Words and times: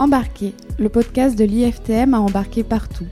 Embarquer, 0.00 0.54
le 0.78 0.88
podcast 0.88 1.38
de 1.38 1.44
l'IFTM 1.44 2.14
à 2.14 2.20
embarquer 2.20 2.64
partout. 2.64 3.04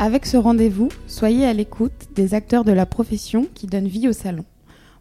Avec 0.00 0.26
ce 0.26 0.36
rendez-vous, 0.36 0.88
soyez 1.06 1.46
à 1.46 1.52
l'écoute 1.52 2.08
des 2.16 2.34
acteurs 2.34 2.64
de 2.64 2.72
la 2.72 2.84
profession 2.84 3.46
qui 3.54 3.68
donnent 3.68 3.86
vie 3.86 4.08
au 4.08 4.12
salon. 4.12 4.44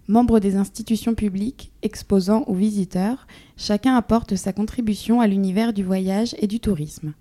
Membres 0.07 0.39
des 0.39 0.55
institutions 0.55 1.15
publiques, 1.15 1.71
exposants 1.81 2.43
ou 2.45 2.53
visiteurs, 2.53 3.25
chacun 3.57 3.95
apporte 3.95 4.35
sa 4.35 4.53
contribution 4.53 5.19
à 5.19 5.25
l'univers 5.25 5.73
du 5.73 5.83
voyage 5.83 6.35
et 6.37 6.45
du 6.45 6.59
tourisme. 6.59 7.15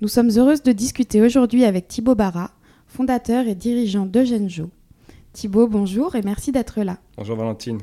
Nous 0.00 0.08
sommes 0.08 0.30
heureuses 0.30 0.62
de 0.62 0.72
discuter 0.72 1.20
aujourd'hui 1.20 1.66
avec 1.66 1.88
Thibaut 1.88 2.14
Barra, 2.14 2.52
fondateur 2.86 3.46
et 3.46 3.54
dirigeant 3.54 4.06
d'Eugène 4.06 4.48
Thibaut, 5.34 5.68
bonjour 5.68 6.16
et 6.16 6.22
merci 6.22 6.50
d'être 6.50 6.80
là. 6.80 6.96
Bonjour 7.18 7.36
Valentine. 7.36 7.80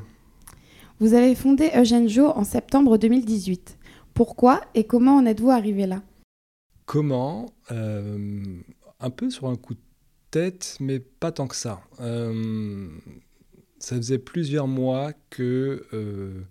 Vous 0.98 1.14
avez 1.14 1.36
fondé 1.36 1.70
Eugène 1.76 2.08
en 2.20 2.42
septembre 2.42 2.98
2018. 2.98 3.78
Pourquoi 4.20 4.60
et 4.74 4.84
comment 4.84 5.16
en 5.16 5.24
êtes-vous 5.24 5.50
arrivé 5.50 5.86
là? 5.86 6.02
Comment 6.84 7.46
euh, 7.70 8.60
Un 9.00 9.08
peu 9.08 9.30
sur 9.30 9.46
un 9.46 9.56
coup 9.56 9.72
de 9.72 9.80
tête, 10.30 10.76
mais 10.78 11.00
pas 11.00 11.32
tant 11.32 11.48
que 11.48 11.56
ça. 11.56 11.80
Euh, 12.00 12.90
ça 13.78 13.96
faisait 13.96 14.18
plusieurs 14.18 14.68
mois 14.68 15.14
que 15.30 15.86
euh, 15.94 16.42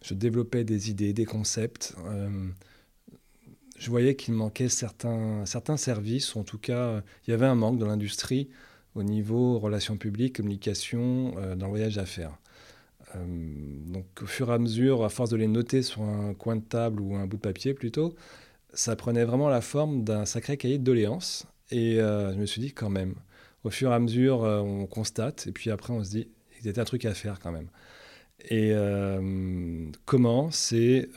je 0.00 0.14
développais 0.14 0.62
des 0.62 0.90
idées, 0.90 1.12
des 1.12 1.24
concepts. 1.24 1.96
je 3.76 3.90
voyais 3.90 4.14
qu'il 4.14 4.34
manquait 4.34 4.68
certains, 4.68 5.44
certains 5.44 5.76
services, 5.76 6.36
ou 6.36 6.38
en 6.38 6.44
tout 6.44 6.58
cas, 6.58 7.02
il 7.26 7.32
y 7.32 7.34
avait 7.34 7.46
un 7.46 7.56
manque 7.56 7.78
dans 7.78 7.88
l'industrie 7.88 8.48
au 8.94 9.02
niveau 9.02 9.58
relations 9.58 9.96
publiques, 9.96 10.36
communication, 10.36 11.32
dans 11.56 11.66
le 11.66 11.70
voyage 11.70 11.96
d'affaires. 11.96 12.38
Euh, 13.16 13.18
donc 13.86 14.06
au 14.22 14.26
fur 14.26 14.50
et 14.50 14.54
à 14.54 14.58
mesure, 14.58 15.04
à 15.04 15.08
force 15.08 15.30
de 15.30 15.36
les 15.36 15.48
noter 15.48 15.82
sur 15.82 16.02
un 16.02 16.34
coin 16.34 16.56
de 16.56 16.62
table 16.62 17.00
ou 17.00 17.16
un 17.16 17.26
bout 17.26 17.36
de 17.36 17.42
papier 17.42 17.74
plutôt, 17.74 18.14
ça 18.72 18.96
prenait 18.96 19.24
vraiment 19.24 19.48
la 19.48 19.60
forme 19.60 20.04
d'un 20.04 20.24
sacré 20.24 20.56
cahier 20.56 20.78
de 20.78 20.84
doléances. 20.84 21.46
Et 21.70 22.00
euh, 22.00 22.32
je 22.32 22.38
me 22.38 22.46
suis 22.46 22.60
dit 22.60 22.72
quand 22.72 22.90
même, 22.90 23.14
au 23.64 23.70
fur 23.70 23.90
et 23.90 23.94
à 23.94 23.98
mesure, 23.98 24.44
euh, 24.44 24.60
on 24.60 24.86
constate, 24.86 25.46
et 25.46 25.52
puis 25.52 25.70
après 25.70 25.92
on 25.92 26.02
se 26.04 26.10
dit, 26.10 26.28
il 26.60 26.70
y 26.70 26.78
a 26.78 26.80
un 26.80 26.84
truc 26.84 27.04
à 27.04 27.14
faire 27.14 27.40
quand 27.40 27.52
même. 27.52 27.68
Et 28.50 28.72
comment 30.04 30.50
C'est 30.50 31.08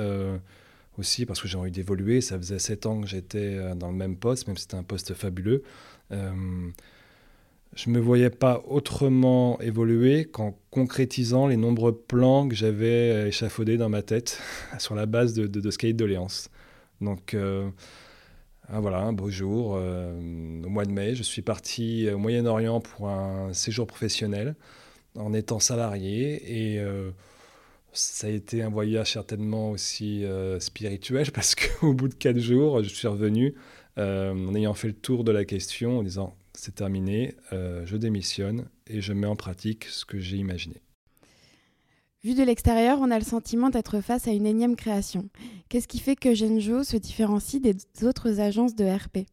aussi 0.98 1.26
parce 1.26 1.42
que 1.42 1.48
j'ai 1.48 1.58
envie 1.58 1.72
d'évoluer, 1.72 2.22
ça 2.22 2.38
faisait 2.38 2.60
sept 2.60 2.86
ans 2.86 3.02
que 3.02 3.08
j'étais 3.08 3.76
dans 3.76 3.90
le 3.90 3.96
même 3.96 4.16
poste, 4.16 4.48
même 4.48 4.58
si 4.58 4.64
c'était 4.64 4.76
un 4.76 4.84
poste 4.84 5.16
fabuleux 5.16 5.64
je 7.76 7.90
ne 7.90 7.96
me 7.96 8.00
voyais 8.00 8.30
pas 8.30 8.64
autrement 8.68 9.60
évoluer 9.60 10.26
qu'en 10.26 10.58
concrétisant 10.72 11.48
les 11.48 11.58
nombreux 11.58 11.98
plans 11.98 12.48
que 12.48 12.56
j'avais 12.56 13.28
échafaudés 13.28 13.78
dans 13.78 13.90
ma 13.90 14.02
tête 14.02 14.40
sur 14.80 14.96
la 14.96 15.06
base 15.06 15.34
de, 15.34 15.48
de, 15.48 15.72
ce 15.72 15.78
cahier 15.78 15.94
de 15.94 15.98
doléances. 15.98 16.50
Donc 17.02 17.34
euh, 17.34 17.70
voilà, 18.70 19.00
un 19.00 19.14
beau 19.14 19.30
jour, 19.30 19.76
euh, 19.78 20.64
au 20.64 20.70
mois 20.70 20.86
de 20.86 20.92
mai, 20.92 21.16
je 21.16 21.24
suis 21.24 21.42
parti 21.42 22.10
au 22.10 22.18
Moyen-Orient 22.18 22.80
pour 22.80 23.10
un 23.10 23.54
séjour 23.54 23.88
professionnel 23.88 24.56
en 25.18 25.34
étant 25.34 25.60
salarié 25.60 26.74
et 26.74 26.80
euh, 26.80 27.12
ça 27.94 28.28
a 28.28 28.30
été 28.30 28.64
un 28.64 28.70
voyage 28.70 29.14
certainement 29.14 29.72
aussi 29.72 30.26
spirituel 30.60 31.32
parce 31.34 31.56
qu'au 31.56 31.94
bout 31.94 32.08
de 32.08 32.16
quatre 32.16 32.40
jours, 32.40 32.84
je 32.84 32.90
suis 32.90 33.08
revenu 33.08 33.56
en 33.98 34.56
ayant 34.56 34.74
fait 34.74 34.88
le 34.88 34.94
tour 34.94 35.24
de 35.24 35.32
la 35.32 35.46
question 35.46 36.00
en 36.00 36.04
disant 36.04 36.36
c'est 36.58 36.76
terminé, 36.76 37.36
euh, 37.54 37.86
je 37.86 37.98
démissionne 37.98 38.68
et 38.88 39.02
je 39.02 39.14
mets 39.14 39.28
en 39.28 39.36
pratique 39.36 39.86
ce 39.86 40.06
que 40.06 40.20
j'ai 40.20 40.38
imaginé. 40.38 40.82
Vu 42.24 42.34
de 42.34 42.42
l'extérieur, 42.42 42.98
on 43.02 43.12
a 43.12 43.20
le 43.20 43.24
sentiment 43.24 43.70
d'être 43.70 44.02
face 44.02 44.28
à 44.28 44.32
une 44.32 44.48
énième 44.48 44.76
création. 44.76 45.30
Qu'est-ce 45.70 45.88
qui 45.88 46.00
fait 46.00 46.16
que 46.16 46.34
Genjo 46.34 46.84
se 46.84 46.98
différencie 46.98 47.62
des 47.62 47.76
autres 48.04 48.40
agences 48.40 48.76
de 48.76 48.84
RP 48.84 49.28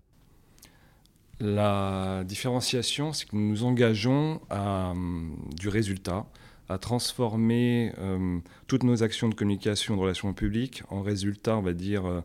La 1.41 2.23
différenciation, 2.25 3.15
c'est 3.15 3.27
que 3.27 3.35
nous 3.35 3.49
nous 3.49 3.65
engageons 3.65 4.43
à 4.51 4.91
hum, 4.91 5.39
du 5.57 5.69
résultat, 5.69 6.27
à 6.69 6.77
transformer 6.77 7.93
hum, 7.99 8.43
toutes 8.67 8.83
nos 8.83 9.03
actions 9.03 9.31
de 9.31 9.35
communication, 9.35 9.97
de 9.97 10.03
relations 10.03 10.35
publiques 10.35 10.83
en 10.91 11.01
résultats, 11.01 11.57
on 11.57 11.63
va 11.63 11.73
dire, 11.73 12.05
euh, 12.05 12.21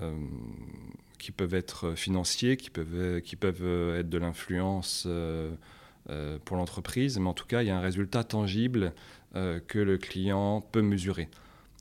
hum, 0.00 0.28
qui 1.22 1.30
peuvent 1.30 1.54
être 1.54 1.94
financiers, 1.94 2.56
qui 2.56 2.68
peuvent, 2.68 3.20
qui 3.20 3.36
peuvent 3.36 3.96
être 3.96 4.08
de 4.08 4.18
l'influence 4.18 5.04
euh, 5.06 5.52
euh, 6.10 6.36
pour 6.44 6.56
l'entreprise, 6.56 7.20
mais 7.20 7.28
en 7.28 7.32
tout 7.32 7.46
cas, 7.46 7.62
il 7.62 7.68
y 7.68 7.70
a 7.70 7.76
un 7.76 7.80
résultat 7.80 8.24
tangible 8.24 8.92
euh, 9.36 9.60
que 9.60 9.78
le 9.78 9.98
client 9.98 10.60
peut 10.60 10.82
mesurer. 10.82 11.28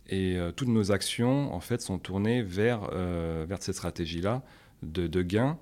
Et 0.10 0.38
toutes 0.58 0.68
nos 0.68 0.92
actions, 0.92 1.54
en 1.54 1.62
fait, 1.62 1.82
sont 1.82 1.98
tournées 1.98 2.42
vers, 2.42 2.92
vers 2.92 3.64
cette 3.64 3.76
stratégie-là 3.76 4.44
de, 4.84 5.08
de 5.08 5.22
gain. 5.22 5.58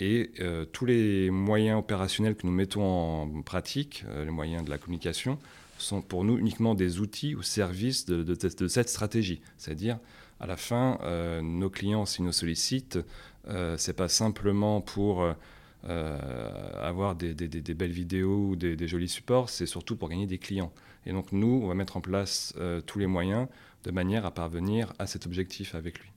Et 0.00 0.32
tous 0.72 0.86
les 0.86 1.30
moyens 1.30 1.78
opérationnels 1.78 2.34
que 2.34 2.48
nous 2.48 2.52
mettons 2.52 2.82
en 2.82 3.42
pratique, 3.42 4.04
les 4.24 4.32
moyens 4.32 4.64
de 4.64 4.70
la 4.70 4.78
communication, 4.78 5.38
sont 5.78 6.02
pour 6.02 6.24
nous 6.24 6.36
uniquement 6.36 6.74
des 6.74 6.98
outils 6.98 7.36
au 7.36 7.42
service 7.42 8.06
de, 8.06 8.24
de 8.24 8.66
cette 8.66 8.88
stratégie. 8.88 9.40
C'est-à-dire, 9.56 10.00
à 10.40 10.46
la 10.46 10.56
fin, 10.56 10.98
euh, 11.02 11.40
nos 11.42 11.70
clients, 11.70 12.06
s'ils 12.06 12.24
nous 12.24 12.32
sollicitent, 12.32 12.98
euh, 13.48 13.76
c'est 13.78 13.94
pas 13.94 14.08
simplement 14.08 14.80
pour 14.80 15.22
euh, 15.88 16.74
avoir 16.82 17.14
des, 17.14 17.34
belles 17.34 17.90
vidéos 17.90 18.48
ou 18.50 18.56
des, 18.56 18.88
jolis 18.88 19.08
supports, 19.08 19.48
c'est 19.48 19.66
surtout 19.66 19.96
pour 19.96 20.08
gagner 20.08 20.26
des 20.26 20.38
clients. 20.38 20.72
Et 21.06 21.12
donc 21.12 21.32
nous, 21.32 21.60
on 21.62 21.68
va 21.68 21.74
mettre 21.74 21.96
en 21.96 22.00
place 22.00 22.54
tous 22.86 22.98
les 22.98 23.06
moyens 23.06 23.46
de 23.84 23.90
manière 23.92 24.26
à 24.26 24.32
parvenir 24.32 24.92
à 24.98 25.06
cet 25.06 25.26
objectif 25.26 25.74
avec 25.74 26.00
lui. 26.00 26.10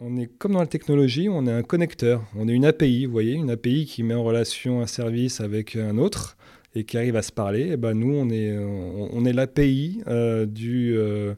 On 0.00 0.16
est 0.18 0.26
comme 0.26 0.52
dans 0.52 0.60
la 0.60 0.66
technologie, 0.66 1.28
on 1.30 1.46
est 1.46 1.52
un 1.52 1.62
connecteur, 1.62 2.22
on 2.34 2.48
est 2.48 2.52
une 2.52 2.66
API, 2.66 3.06
vous 3.06 3.12
voyez, 3.12 3.32
une 3.32 3.48
API 3.48 3.86
qui 3.86 4.02
met 4.02 4.12
en 4.12 4.24
relation 4.24 4.82
un 4.82 4.86
service 4.86 5.40
avec 5.40 5.74
un 5.76 5.96
autre 5.96 6.36
et 6.74 6.84
qui 6.84 6.98
arrive 6.98 7.16
à 7.16 7.22
se 7.22 7.32
parler. 7.32 7.70
Et 7.70 7.76
ben 7.78 7.94
nous, 7.94 8.14
on 8.14 8.28
est, 8.28 8.58
on, 8.58 9.24
est 9.24 9.32
l'API 9.32 10.02
du 10.46 10.94
euh, 10.98 11.34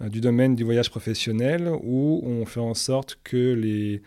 du 0.00 0.20
domaine 0.20 0.54
du 0.54 0.64
voyage 0.64 0.90
professionnel 0.90 1.70
où 1.82 2.22
on 2.24 2.44
fait 2.46 2.60
en 2.60 2.74
sorte 2.74 3.18
que 3.24 3.54
les 3.54 4.02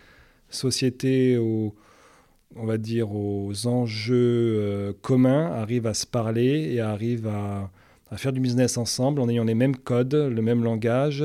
sociétés 0.50 1.38
on 1.38 2.66
va 2.66 2.78
dire 2.78 3.14
aux 3.14 3.68
enjeux 3.68 4.56
euh, 4.60 4.94
communs 5.02 5.52
arrivent 5.52 5.88
à 5.88 5.94
se 5.94 6.06
parler 6.06 6.74
et 6.74 6.82
arrivent 6.82 7.28
à, 7.28 7.70
faire 8.18 8.34
du 8.34 8.42
business 8.42 8.78
ensemble 8.78 9.22
en 9.22 9.30
ayant 9.30 9.46
les 9.46 9.56
mêmes 9.56 9.78
codes, 9.78 10.16
le 10.16 10.42
même 10.42 10.64
langage, 10.66 11.24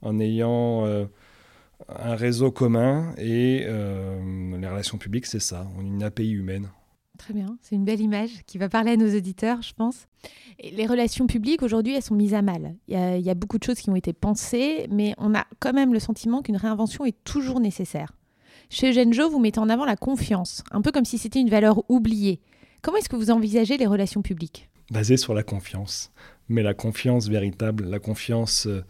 en 0.00 0.18
ayant 0.18 0.86
euh, 0.86 1.04
un 1.88 2.14
réseau 2.14 2.50
commun 2.50 3.12
et 3.18 3.66
les 3.66 4.68
relations 4.68 4.96
publiques, 4.96 5.26
c'est 5.26 5.42
ça, 5.42 5.66
on 5.78 5.82
une 5.82 6.02
API 6.02 6.30
humaine. 6.30 6.68
Très 7.18 7.34
bien, 7.34 7.56
c'est 7.60 7.74
une 7.74 7.84
belle 7.84 8.00
image 8.00 8.42
qui 8.46 8.58
va 8.58 8.68
parler 8.68 8.92
à 8.92 8.96
nos 8.96 9.14
auditeurs, 9.14 9.62
je 9.62 9.72
pense. 9.74 10.06
les 10.62 10.86
relations 10.86 11.26
publiques, 11.26 11.62
aujourd'hui, 11.62 11.94
elles 11.94 12.02
sont 12.02 12.14
mises 12.14 12.34
à 12.34 12.42
mal. 12.42 12.74
Il 12.88 12.96
y, 12.96 13.30
a, 13.30 13.34
beaucoup 13.34 13.58
de 13.58 13.64
choses 13.64 13.78
qui 13.78 13.90
ont 13.90 13.96
été 13.96 14.12
pensées, 14.12 14.86
mais 14.90 15.14
on 15.18 15.34
a 15.34 15.44
quand 15.60 15.72
même 15.72 15.92
le 15.92 16.00
sentiment 16.00 16.42
qu'une 16.42 16.56
réinvention 16.56 17.04
est 17.04 17.16
toujours 17.24 17.60
nécessaire. 17.60 18.12
Chez 18.70 18.90
Eugène 18.90 19.12
Jo, 19.12 19.28
vous 19.28 19.38
mettez 19.38 19.60
en 19.60 19.68
avant 19.68 19.84
la 19.84 19.96
confiance, 19.96 20.64
un 20.70 20.80
peu 20.80 20.90
comme 20.90 21.04
si 21.04 21.18
c'était 21.18 21.40
une 21.40 21.50
valeur 21.50 21.88
oubliée. 21.90 22.40
Comment 22.80 22.96
est-ce 22.96 23.08
que 23.08 23.16
vous 23.16 23.30
envisagez 23.30 23.76
les 23.76 23.86
relations 23.86 24.22
publiques? 24.22 24.68
Basées 24.90 25.18
sur 25.18 25.34
la 25.34 25.42
confiance. 25.42 26.10
Mais 26.48 26.62
la 26.62 26.74
confiance 26.74 27.28
véritable, 27.28 27.84
la 27.84 27.98
confiance 27.98 28.66
euh, 28.66 28.82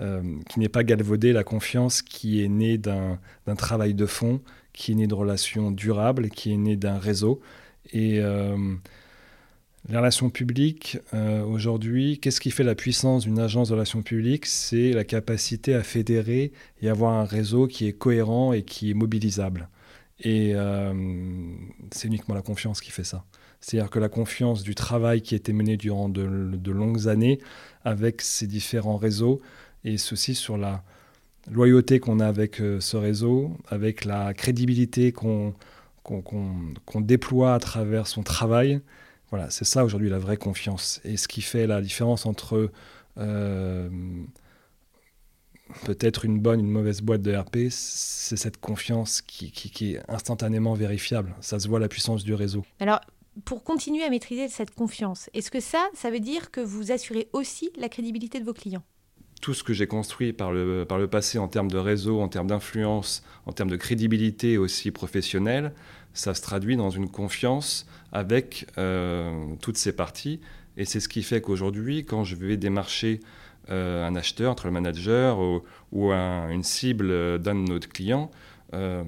euh, 0.00 0.22
qui 0.48 0.60
n'est 0.60 0.68
pas 0.68 0.84
galvaudée, 0.84 1.32
la 1.32 1.44
confiance 1.44 2.02
qui 2.02 2.44
est 2.44 2.48
née 2.48 2.76
d'un 2.76 3.18
travail 3.56 3.94
de 3.94 4.06
fond, 4.06 4.42
qui 4.72 4.92
est 4.92 4.94
née 4.96 5.06
de 5.06 5.14
relations 5.14 5.70
durables, 5.70 6.28
qui 6.28 6.52
est 6.52 6.56
née 6.56 6.76
d'un 6.76 6.98
réseau 6.98 7.40
et 7.92 8.20
euh, 8.20 8.56
les 9.88 9.96
relations 9.96 10.30
publiques, 10.30 10.98
euh, 11.14 11.42
aujourd'hui, 11.44 12.18
qu'est-ce 12.18 12.40
qui 12.40 12.50
fait 12.50 12.64
la 12.64 12.74
puissance 12.74 13.24
d'une 13.24 13.38
agence 13.38 13.68
de 13.68 13.74
relations 13.74 14.02
publiques? 14.02 14.46
C'est 14.46 14.92
la 14.92 15.04
capacité 15.04 15.74
à 15.74 15.82
fédérer 15.82 16.52
et 16.82 16.88
avoir 16.88 17.12
un 17.14 17.24
réseau 17.24 17.66
qui 17.66 17.86
est 17.86 17.92
cohérent 17.92 18.52
et 18.52 18.62
qui 18.62 18.90
est 18.90 18.94
mobilisable. 18.94 19.68
Et 20.20 20.52
euh, 20.54 20.92
c'est 21.92 22.08
uniquement 22.08 22.34
la 22.34 22.42
confiance 22.42 22.80
qui 22.80 22.90
fait 22.90 23.04
ça. 23.04 23.24
C'est-à-dire 23.60 23.90
que 23.90 23.98
la 23.98 24.08
confiance 24.08 24.62
du 24.62 24.74
travail 24.74 25.22
qui 25.22 25.34
a 25.34 25.36
été 25.36 25.52
mené 25.52 25.76
durant 25.76 26.08
de, 26.08 26.22
longues 26.70 27.08
années 27.08 27.38
avec 27.84 28.20
ces 28.20 28.46
différents 28.46 28.96
réseaux, 28.96 29.40
et 29.84 29.96
ceci 29.96 30.34
sur 30.34 30.58
la 30.58 30.84
loyauté 31.50 31.98
qu'on 31.98 32.20
a 32.20 32.26
avec 32.26 32.56
ce 32.56 32.96
réseau, 32.96 33.56
avec 33.68 34.04
la 34.04 34.34
crédibilité 34.34 35.12
qu'on 35.12 35.54
qu'on 36.08 37.00
déploie 37.00 37.54
à 37.54 37.58
travers 37.58 38.06
son 38.06 38.22
travail. 38.22 38.80
Voilà, 39.30 39.50
c'est 39.50 39.64
ça 39.64 39.84
aujourd'hui 39.84 40.08
la 40.08 40.18
vraie 40.18 40.36
confiance. 40.36 41.00
Et 41.04 41.16
ce 41.16 41.28
qui 41.28 41.42
fait 41.42 41.66
la 41.66 41.82
différence 41.82 42.24
entre 42.24 42.70
euh, 43.18 43.88
peut-être 45.84 46.24
une 46.24 46.40
bonne, 46.40 46.60
une 46.60 46.70
mauvaise 46.70 47.02
boîte 47.02 47.22
de 47.22 47.34
RP, 47.34 47.70
c'est 47.70 48.36
cette 48.36 48.58
confiance 48.58 49.20
qui, 49.20 49.50
qui, 49.50 49.94
est 49.94 50.10
instantanément 50.10 50.74
vérifiable. 50.74 51.34
Ça 51.40 51.58
se 51.58 51.68
voit 51.68 51.78
la 51.78 51.88
puissance 51.88 52.24
du 52.24 52.34
réseau. 52.34 52.64
Alors, 52.80 53.00
pour 53.44 53.62
continuer 53.62 54.02
à 54.02 54.10
maîtriser 54.10 54.48
cette 54.48 54.74
confiance, 54.74 55.28
est-ce 55.34 55.50
que 55.50 55.60
ça, 55.60 55.88
ça 55.94 56.10
veut 56.10 56.20
dire 56.20 56.50
que 56.50 56.60
vous 56.60 56.90
assurez 56.90 57.28
aussi 57.32 57.70
la 57.76 57.88
crédibilité 57.88 58.40
de 58.40 58.44
vos 58.44 58.54
clients? 58.54 58.82
Tout 59.40 59.54
ce 59.54 59.62
que 59.62 59.72
j'ai 59.72 59.86
construit 59.86 60.32
par 60.32 60.52
le, 60.52 60.84
par 60.84 60.98
le 60.98 61.06
passé 61.06 61.38
en 61.38 61.48
termes 61.48 61.70
de 61.70 61.78
réseau, 61.78 62.20
en 62.20 62.28
termes 62.28 62.48
d'influence, 62.48 63.22
en 63.46 63.52
termes 63.52 63.70
de 63.70 63.76
crédibilité 63.76 64.58
aussi 64.58 64.90
professionnelle, 64.90 65.72
ça 66.12 66.34
se 66.34 66.42
traduit 66.42 66.76
dans 66.76 66.90
une 66.90 67.08
confiance 67.08 67.86
avec 68.12 68.66
euh, 68.76 69.54
toutes 69.60 69.78
ces 69.78 69.92
parties. 69.92 70.40
Et 70.76 70.84
c'est 70.84 71.00
ce 71.00 71.08
qui 71.08 71.22
fait 71.22 71.40
qu'aujourd'hui, 71.40 72.04
quand 72.04 72.24
je 72.24 72.36
vais 72.36 72.56
démarcher 72.56 73.20
euh, 73.70 74.06
un 74.06 74.16
acheteur, 74.16 74.50
entre 74.52 74.66
le 74.66 74.72
manager 74.72 75.38
ou, 75.92 76.12
une 76.12 76.62
cible 76.62 77.38
d'un 77.38 77.54
de 77.54 77.68
nos 77.68 77.78
clients, 77.78 78.30
euh, 78.74 79.02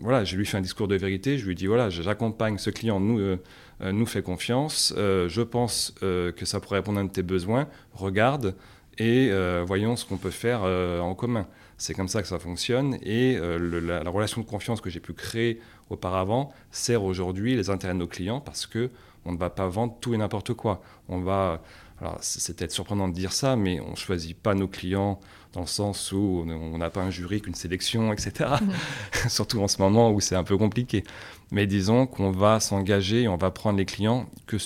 voilà, 0.00 0.24
je 0.24 0.36
lui 0.36 0.44
fais 0.44 0.56
un 0.56 0.62
discours 0.62 0.88
de 0.88 0.96
vérité, 0.96 1.38
je 1.38 1.46
lui 1.46 1.54
dis 1.54 1.66
voilà, 1.66 1.88
j'accompagne 1.90 2.58
ce 2.58 2.70
client, 2.70 2.98
nous, 2.98 3.36
nous 3.80 4.06
fait 4.06 4.22
confiance, 4.22 4.92
je 4.96 5.42
pense 5.42 5.94
que 6.00 6.44
ça 6.44 6.60
pourrait 6.60 6.78
répondre 6.78 6.98
à 6.98 7.02
un 7.02 7.04
de 7.04 7.12
tes 7.12 7.22
besoins, 7.22 7.68
regarde, 7.92 8.54
et 8.98 9.28
euh, 9.30 9.64
voyons 9.66 9.96
ce 9.96 10.04
qu'on 10.04 10.16
peut 10.16 10.30
faire 10.30 10.60
euh, 10.64 11.00
en 11.00 11.14
commun. 11.14 11.46
C'est 11.76 11.94
comme 11.94 12.08
ça 12.08 12.22
que 12.22 12.28
ça 12.28 12.40
fonctionne 12.40 12.98
et 13.02 13.36
euh, 13.36 13.80
la, 13.80 14.10
relation 14.10 14.40
de 14.40 14.46
confiance 14.46 14.80
que 14.80 14.90
j'ai 14.90 14.98
pu 14.98 15.12
créer 15.12 15.60
auparavant 15.90 16.52
sert 16.72 17.04
aujourd'hui 17.04 17.54
les 17.54 17.70
intérêts 17.70 17.94
de 17.94 17.98
nos 18.00 18.08
clients 18.08 18.40
parce 18.40 18.66
que 18.66 18.90
on 19.24 19.32
ne 19.32 19.38
va 19.38 19.50
pas 19.50 19.68
vendre 19.68 19.94
tout 20.00 20.14
et 20.14 20.16
n'importe 20.16 20.54
quoi. 20.54 20.82
On 21.08 21.20
va, 21.20 21.62
alors 22.00 22.16
c'est 22.20 22.56
peut-être 22.56 22.72
surprenant 22.72 23.08
de 23.08 23.14
dire 23.14 23.32
ça, 23.32 23.56
mais 23.56 23.80
on 23.80 23.94
choisit 23.94 24.36
pas 24.36 24.54
nos 24.54 24.68
clients 24.68 25.20
dans 25.52 25.60
le 25.60 25.66
sens 25.66 26.12
où 26.12 26.44
on 26.46 26.78
n'a 26.78 26.90
pas 26.90 27.02
un 27.02 27.10
jury 27.10 27.40
qu'une 27.40 27.54
sélection, 27.54 28.12
etc. 28.12 28.50
Mmh. 28.60 29.28
Surtout 29.28 29.60
en 29.60 29.68
ce 29.68 29.80
moment 29.80 30.10
où 30.10 30.20
c'est 30.20 30.36
un 30.36 30.44
peu 30.44 30.56
compliqué. 30.56 31.04
Mais 31.50 31.66
disons 31.66 32.06
qu'on 32.06 32.30
va 32.30 32.60
s'engager 32.60 33.22
et 33.22 33.28
on 33.28 33.36
va 33.36 33.50
prendre 33.50 33.78
les 33.78 33.86
clients 33.86 34.26
que 34.46 34.56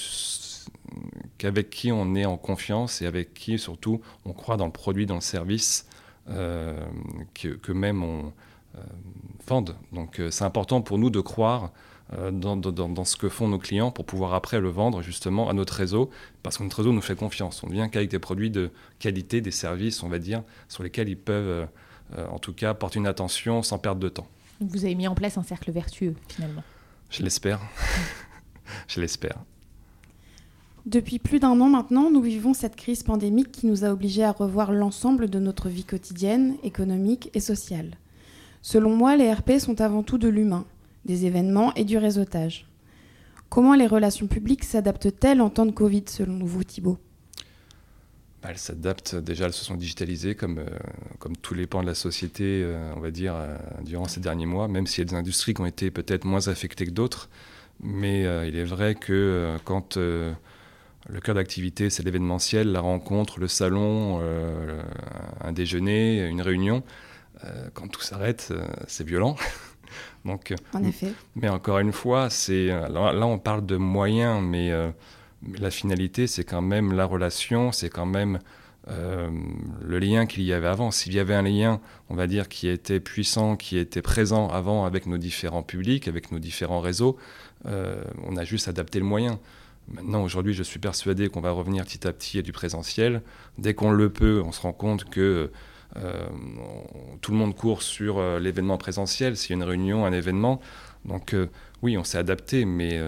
qu'avec 1.38 1.70
qui 1.70 1.92
on 1.92 2.14
est 2.14 2.24
en 2.24 2.36
confiance 2.36 3.02
et 3.02 3.06
avec 3.06 3.34
qui 3.34 3.58
surtout 3.58 4.00
on 4.24 4.32
croit 4.32 4.56
dans 4.56 4.66
le 4.66 4.72
produit, 4.72 5.06
dans 5.06 5.16
le 5.16 5.20
service 5.20 5.86
euh, 6.30 6.78
que, 7.34 7.72
même 7.72 8.04
on 8.04 8.32
euh, 8.76 8.80
vende. 9.46 9.76
Donc 9.92 10.20
euh, 10.20 10.30
c'est 10.30 10.44
important 10.44 10.80
pour 10.80 10.98
nous 10.98 11.10
de 11.10 11.20
croire 11.20 11.72
dans, 12.30 12.58
dans, 12.58 13.04
ce 13.06 13.16
que 13.16 13.30
font 13.30 13.48
nos 13.48 13.58
clients 13.58 13.90
pour 13.90 14.04
pouvoir 14.04 14.34
après 14.34 14.60
le 14.60 14.68
vendre 14.68 15.00
justement 15.00 15.48
à 15.48 15.54
notre 15.54 15.72
réseau, 15.72 16.10
parce 16.42 16.58
que 16.58 16.62
notre 16.62 16.76
réseau 16.76 16.92
nous 16.92 17.00
fait 17.00 17.16
confiance. 17.16 17.62
On 17.64 17.68
vient 17.68 17.88
qu'avec 17.88 18.10
des 18.10 18.18
produits 18.18 18.50
de 18.50 18.70
qualité, 18.98 19.40
des 19.40 19.50
services, 19.50 20.02
on 20.02 20.10
va 20.10 20.18
dire, 20.18 20.42
sur 20.68 20.82
lesquels 20.82 21.08
ils 21.08 21.16
peuvent 21.16 21.66
en 22.14 22.38
tout 22.38 22.52
cas 22.52 22.74
porter 22.74 22.98
une 22.98 23.06
attention 23.06 23.62
sans 23.62 23.78
perdre 23.78 23.98
de 23.98 24.10
temps. 24.10 24.26
Vous 24.60 24.84
avez 24.84 24.94
mis 24.94 25.08
en 25.08 25.14
place 25.14 25.38
un 25.38 25.42
cercle 25.42 25.70
vertueux 25.70 26.14
finalement. 26.28 26.62
Je 27.08 27.22
l'espère. 27.22 27.60
Je 28.88 29.00
l'espère. 29.00 29.38
Depuis 30.84 31.20
plus 31.20 31.38
d'un 31.38 31.60
an 31.60 31.68
maintenant, 31.68 32.10
nous 32.10 32.20
vivons 32.20 32.54
cette 32.54 32.74
crise 32.74 33.04
pandémique 33.04 33.52
qui 33.52 33.66
nous 33.66 33.84
a 33.84 33.90
obligés 33.92 34.24
à 34.24 34.32
revoir 34.32 34.72
l'ensemble 34.72 35.30
de 35.30 35.38
notre 35.38 35.68
vie 35.68 35.84
quotidienne, 35.84 36.56
économique 36.64 37.30
et 37.34 37.40
sociale. 37.40 37.98
Selon 38.62 38.96
moi, 38.96 39.16
les 39.16 39.32
RP 39.32 39.58
sont 39.60 39.80
avant 39.80 40.02
tout 40.02 40.18
de 40.18 40.28
l'humain, 40.28 40.64
des 41.04 41.24
événements 41.24 41.72
et 41.74 41.84
du 41.84 41.98
réseautage. 41.98 42.66
Comment 43.48 43.74
les 43.74 43.86
relations 43.86 44.26
publiques 44.26 44.64
s'adaptent-elles 44.64 45.40
en 45.40 45.50
temps 45.50 45.66
de 45.66 45.72
Covid, 45.72 46.04
selon 46.06 46.44
vous, 46.44 46.64
Thibault? 46.64 46.98
Bah, 48.42 48.48
Elles 48.50 48.58
s'adaptent, 48.58 49.14
déjà 49.14 49.44
elles 49.44 49.52
se 49.52 49.64
sont 49.64 49.76
digitalisées 49.76 50.34
comme, 50.34 50.58
euh, 50.58 50.66
comme 51.20 51.36
tous 51.36 51.54
les 51.54 51.68
pans 51.68 51.82
de 51.82 51.86
la 51.86 51.94
société, 51.94 52.62
euh, 52.64 52.92
on 52.96 53.00
va 53.00 53.12
dire, 53.12 53.36
euh, 53.36 53.56
durant 53.84 54.08
ces 54.08 54.18
derniers 54.18 54.46
mois, 54.46 54.66
même 54.66 54.88
s'il 54.88 55.04
y 55.04 55.06
a 55.06 55.10
des 55.10 55.14
industries 55.14 55.54
qui 55.54 55.60
ont 55.60 55.66
été 55.66 55.92
peut-être 55.92 56.24
moins 56.24 56.48
affectées 56.48 56.86
que 56.86 56.90
d'autres. 56.90 57.28
Mais 57.80 58.22
il 58.46 58.54
est 58.56 58.64
vrai 58.64 58.94
que 58.94 59.56
quand 59.64 59.98
le 61.08 61.20
cœur 61.20 61.34
d'activité, 61.34 61.90
c'est 61.90 62.02
l'événementiel, 62.02 62.70
la 62.70 62.80
rencontre, 62.80 63.40
le 63.40 63.48
salon, 63.48 64.20
euh, 64.22 64.82
un 65.40 65.52
déjeuner, 65.52 66.26
une 66.26 66.42
réunion. 66.42 66.82
Euh, 67.44 67.68
quand 67.74 67.88
tout 67.88 68.02
s'arrête, 68.02 68.48
euh, 68.50 68.64
c'est 68.86 69.06
violent. 69.06 69.36
Donc, 70.24 70.54
en 70.72 70.84
effet. 70.84 71.12
Mais 71.34 71.48
encore 71.48 71.80
une 71.80 71.92
fois, 71.92 72.30
c'est 72.30 72.68
là, 72.68 73.26
on 73.26 73.38
parle 73.38 73.66
de 73.66 73.76
moyens, 73.76 74.40
mais, 74.42 74.72
la 75.58 75.70
finalité, 75.72 76.28
c'est 76.28 76.44
quand 76.44 76.62
même 76.62 76.92
la 76.92 77.04
relation, 77.04 77.72
c'est 77.72 77.90
quand 77.90 78.06
même 78.06 78.38
le 78.86 79.98
lien 79.98 80.26
qu'il 80.26 80.44
y 80.44 80.52
avait 80.52 80.68
avant. 80.68 80.92
S'il 80.92 81.12
y 81.12 81.18
avait 81.18 81.34
un 81.34 81.42
lien, 81.42 81.80
on 82.08 82.14
va 82.14 82.28
dire, 82.28 82.48
qui 82.48 82.68
était 82.68 83.00
puissant, 83.00 83.56
qui 83.56 83.76
était 83.76 84.00
présent 84.00 84.48
avant 84.48 84.84
avec 84.84 85.06
nos 85.06 85.18
différents 85.18 85.64
publics, 85.64 86.06
avec 86.06 86.30
nos 86.30 86.38
différents 86.38 86.80
réseaux, 86.80 87.18
on 87.64 88.36
a 88.36 88.44
juste 88.44 88.68
adapté 88.68 89.00
le 89.00 89.04
moyen. 89.04 89.40
Maintenant, 89.88 90.22
aujourd'hui, 90.22 90.54
je 90.54 90.62
suis 90.62 90.78
persuadé 90.78 91.28
qu'on 91.28 91.40
va 91.40 91.50
revenir 91.50 91.84
petit 91.84 92.06
à 92.06 92.12
petit 92.12 92.38
à 92.38 92.42
du 92.42 92.52
présentiel. 92.52 93.22
Dès 93.58 93.74
qu'on 93.74 93.90
le 93.90 94.10
peut, 94.10 94.42
on 94.44 94.52
se 94.52 94.60
rend 94.60 94.72
compte 94.72 95.04
que 95.04 95.50
euh, 95.96 96.26
tout 97.20 97.32
le 97.32 97.36
monde 97.36 97.54
court 97.54 97.82
sur 97.82 98.18
euh, 98.18 98.38
l'événement 98.38 98.78
présentiel, 98.78 99.36
s'il 99.36 99.50
y 99.50 99.52
a 99.54 99.56
une 99.62 99.68
réunion, 99.68 100.06
un 100.06 100.12
événement. 100.12 100.60
Donc 101.04 101.34
euh, 101.34 101.48
oui, 101.82 101.98
on 101.98 102.04
s'est 102.04 102.18
adapté, 102.18 102.64
mais, 102.64 103.00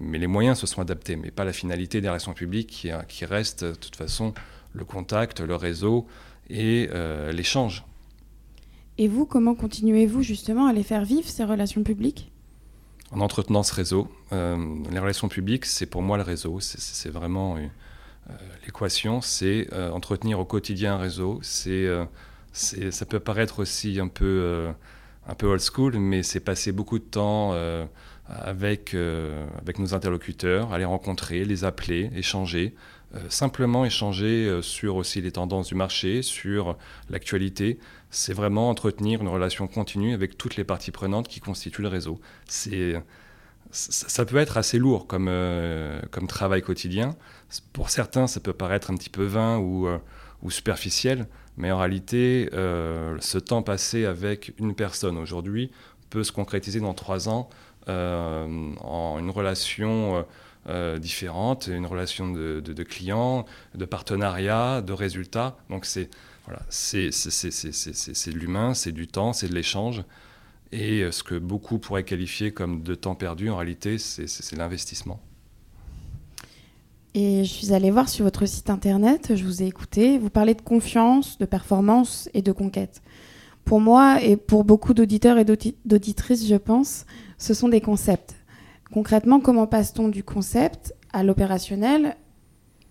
mais 0.00 0.18
les 0.18 0.26
moyens 0.26 0.58
se 0.58 0.66
sont 0.66 0.80
adaptés, 0.80 1.16
mais 1.16 1.30
pas 1.30 1.44
la 1.44 1.52
finalité 1.52 2.00
des 2.00 2.08
relations 2.08 2.32
publiques 2.32 2.68
qui, 2.68 2.90
qui 3.06 3.24
reste 3.26 3.62
de 3.62 3.74
toute 3.74 3.94
façon 3.94 4.32
le 4.72 4.86
contact, 4.86 5.40
le 5.40 5.54
réseau 5.54 6.06
et 6.48 6.88
l'échange. 7.30 7.84
Et 8.96 9.06
vous, 9.06 9.26
comment 9.26 9.54
continuez-vous 9.54 10.22
justement 10.22 10.66
à 10.66 10.72
les 10.72 10.82
faire 10.82 11.04
vivre, 11.04 11.28
ces 11.28 11.44
relations 11.44 11.82
publiques? 11.82 12.31
En 13.12 13.20
entretenant 13.20 13.62
ce 13.62 13.74
réseau. 13.74 14.08
Euh, 14.32 14.56
les 14.90 14.98
relations 14.98 15.28
publiques, 15.28 15.66
c'est 15.66 15.86
pour 15.86 16.02
moi 16.02 16.16
le 16.16 16.22
réseau. 16.22 16.58
C'est 16.60 17.10
vraiment 17.10 17.56
euh, 17.56 18.32
l'équation. 18.64 19.20
C'est 19.20 19.68
euh, 19.72 19.90
entretenir 19.90 20.40
au 20.40 20.44
quotidien 20.44 20.94
un 20.94 20.98
réseau. 20.98 21.38
C'est, 21.42 21.86
ça 22.52 23.06
peut 23.06 23.20
paraître 23.20 23.60
aussi 23.60 24.00
un 24.00 24.08
peu, 24.08 24.68
un 25.26 25.34
peu 25.34 25.46
old 25.46 25.60
school, 25.60 25.98
mais 25.98 26.22
c'est 26.22 26.40
passer 26.40 26.72
beaucoup 26.72 26.98
de 26.98 27.04
temps 27.04 27.54
avec, 28.28 28.94
avec 29.58 29.78
nos 29.78 29.94
interlocuteurs, 29.94 30.76
les 30.76 30.84
rencontrer, 30.84 31.44
les 31.44 31.64
appeler, 31.64 32.10
échanger. 32.14 32.74
simplement 33.30 33.86
échanger 33.86 34.60
sur 34.60 34.96
aussi 34.96 35.22
les 35.22 35.32
tendances 35.32 35.68
du 35.68 35.74
marché, 35.74 36.20
sur 36.20 36.76
l'actualité, 37.08 37.78
c'est 38.12 38.34
vraiment 38.34 38.68
entretenir 38.68 39.22
une 39.22 39.28
relation 39.28 39.66
continue 39.66 40.12
avec 40.12 40.36
toutes 40.36 40.56
les 40.56 40.64
parties 40.64 40.90
prenantes 40.92 41.28
qui 41.28 41.40
constituent 41.40 41.82
le 41.82 41.88
réseau. 41.88 42.20
C'est, 42.46 43.02
ça 43.72 44.24
peut 44.26 44.36
être 44.36 44.58
assez 44.58 44.78
lourd 44.78 45.06
comme, 45.06 45.28
euh, 45.28 45.98
comme 46.10 46.26
travail 46.26 46.60
quotidien. 46.60 47.16
Pour 47.72 47.88
certains, 47.88 48.26
ça 48.26 48.38
peut 48.38 48.52
paraître 48.52 48.90
un 48.90 48.96
petit 48.96 49.08
peu 49.08 49.24
vain 49.24 49.56
ou, 49.56 49.86
euh, 49.88 49.98
ou 50.42 50.50
superficiel, 50.50 51.26
mais 51.56 51.72
en 51.72 51.78
réalité, 51.78 52.50
euh, 52.52 53.16
ce 53.20 53.38
temps 53.38 53.62
passé 53.62 54.04
avec 54.04 54.52
une 54.58 54.74
personne 54.74 55.16
aujourd'hui 55.16 55.70
peut 56.10 56.22
se 56.22 56.32
concrétiser 56.32 56.80
dans 56.80 56.94
trois 56.94 57.28
ans 57.30 57.48
en 57.88 59.16
une 59.18 59.30
relation 59.30 60.24
différente, 61.00 61.66
une 61.66 61.86
relation 61.86 62.30
de, 62.30 62.60
de, 62.60 62.72
de 62.72 62.82
clients, 62.84 63.44
de 63.74 63.84
partenariat, 63.84 64.82
de 64.82 64.92
résultats. 64.92 65.56
Donc 65.68 65.84
c'est 65.84 66.08
voilà, 66.44 66.62
c'est 66.68 67.08
de 67.08 68.38
l'humain, 68.38 68.74
c'est 68.74 68.92
du 68.92 69.06
temps, 69.06 69.32
c'est 69.32 69.48
de 69.48 69.54
l'échange. 69.54 70.04
Et 70.72 71.02
euh, 71.02 71.12
ce 71.12 71.22
que 71.22 71.34
beaucoup 71.34 71.78
pourraient 71.78 72.04
qualifier 72.04 72.50
comme 72.50 72.82
de 72.82 72.94
temps 72.94 73.14
perdu, 73.14 73.50
en 73.50 73.56
réalité, 73.56 73.98
c'est 73.98 74.56
l'investissement. 74.56 75.20
Et 77.14 77.44
je 77.44 77.50
suis 77.50 77.74
allée 77.74 77.90
voir 77.90 78.08
sur 78.08 78.24
votre 78.24 78.46
site 78.46 78.70
internet, 78.70 79.36
je 79.36 79.44
vous 79.44 79.62
ai 79.62 79.66
écouté, 79.66 80.18
vous 80.18 80.30
parlez 80.30 80.54
de 80.54 80.62
confiance, 80.62 81.36
de 81.36 81.44
performance 81.44 82.30
et 82.32 82.40
de 82.40 82.52
conquête. 82.52 83.02
Pour 83.66 83.80
moi 83.80 84.22
et 84.22 84.36
pour 84.36 84.64
beaucoup 84.64 84.94
d'auditeurs 84.94 85.36
et 85.38 85.44
d'auditrices, 85.44 86.48
je 86.48 86.56
pense, 86.56 87.04
ce 87.36 87.52
sont 87.52 87.68
des 87.68 87.82
concepts. 87.82 88.34
Concrètement, 88.90 89.40
comment 89.40 89.66
passe-t-on 89.66 90.08
du 90.08 90.24
concept 90.24 90.94
à 91.12 91.22
l'opérationnel? 91.22 92.16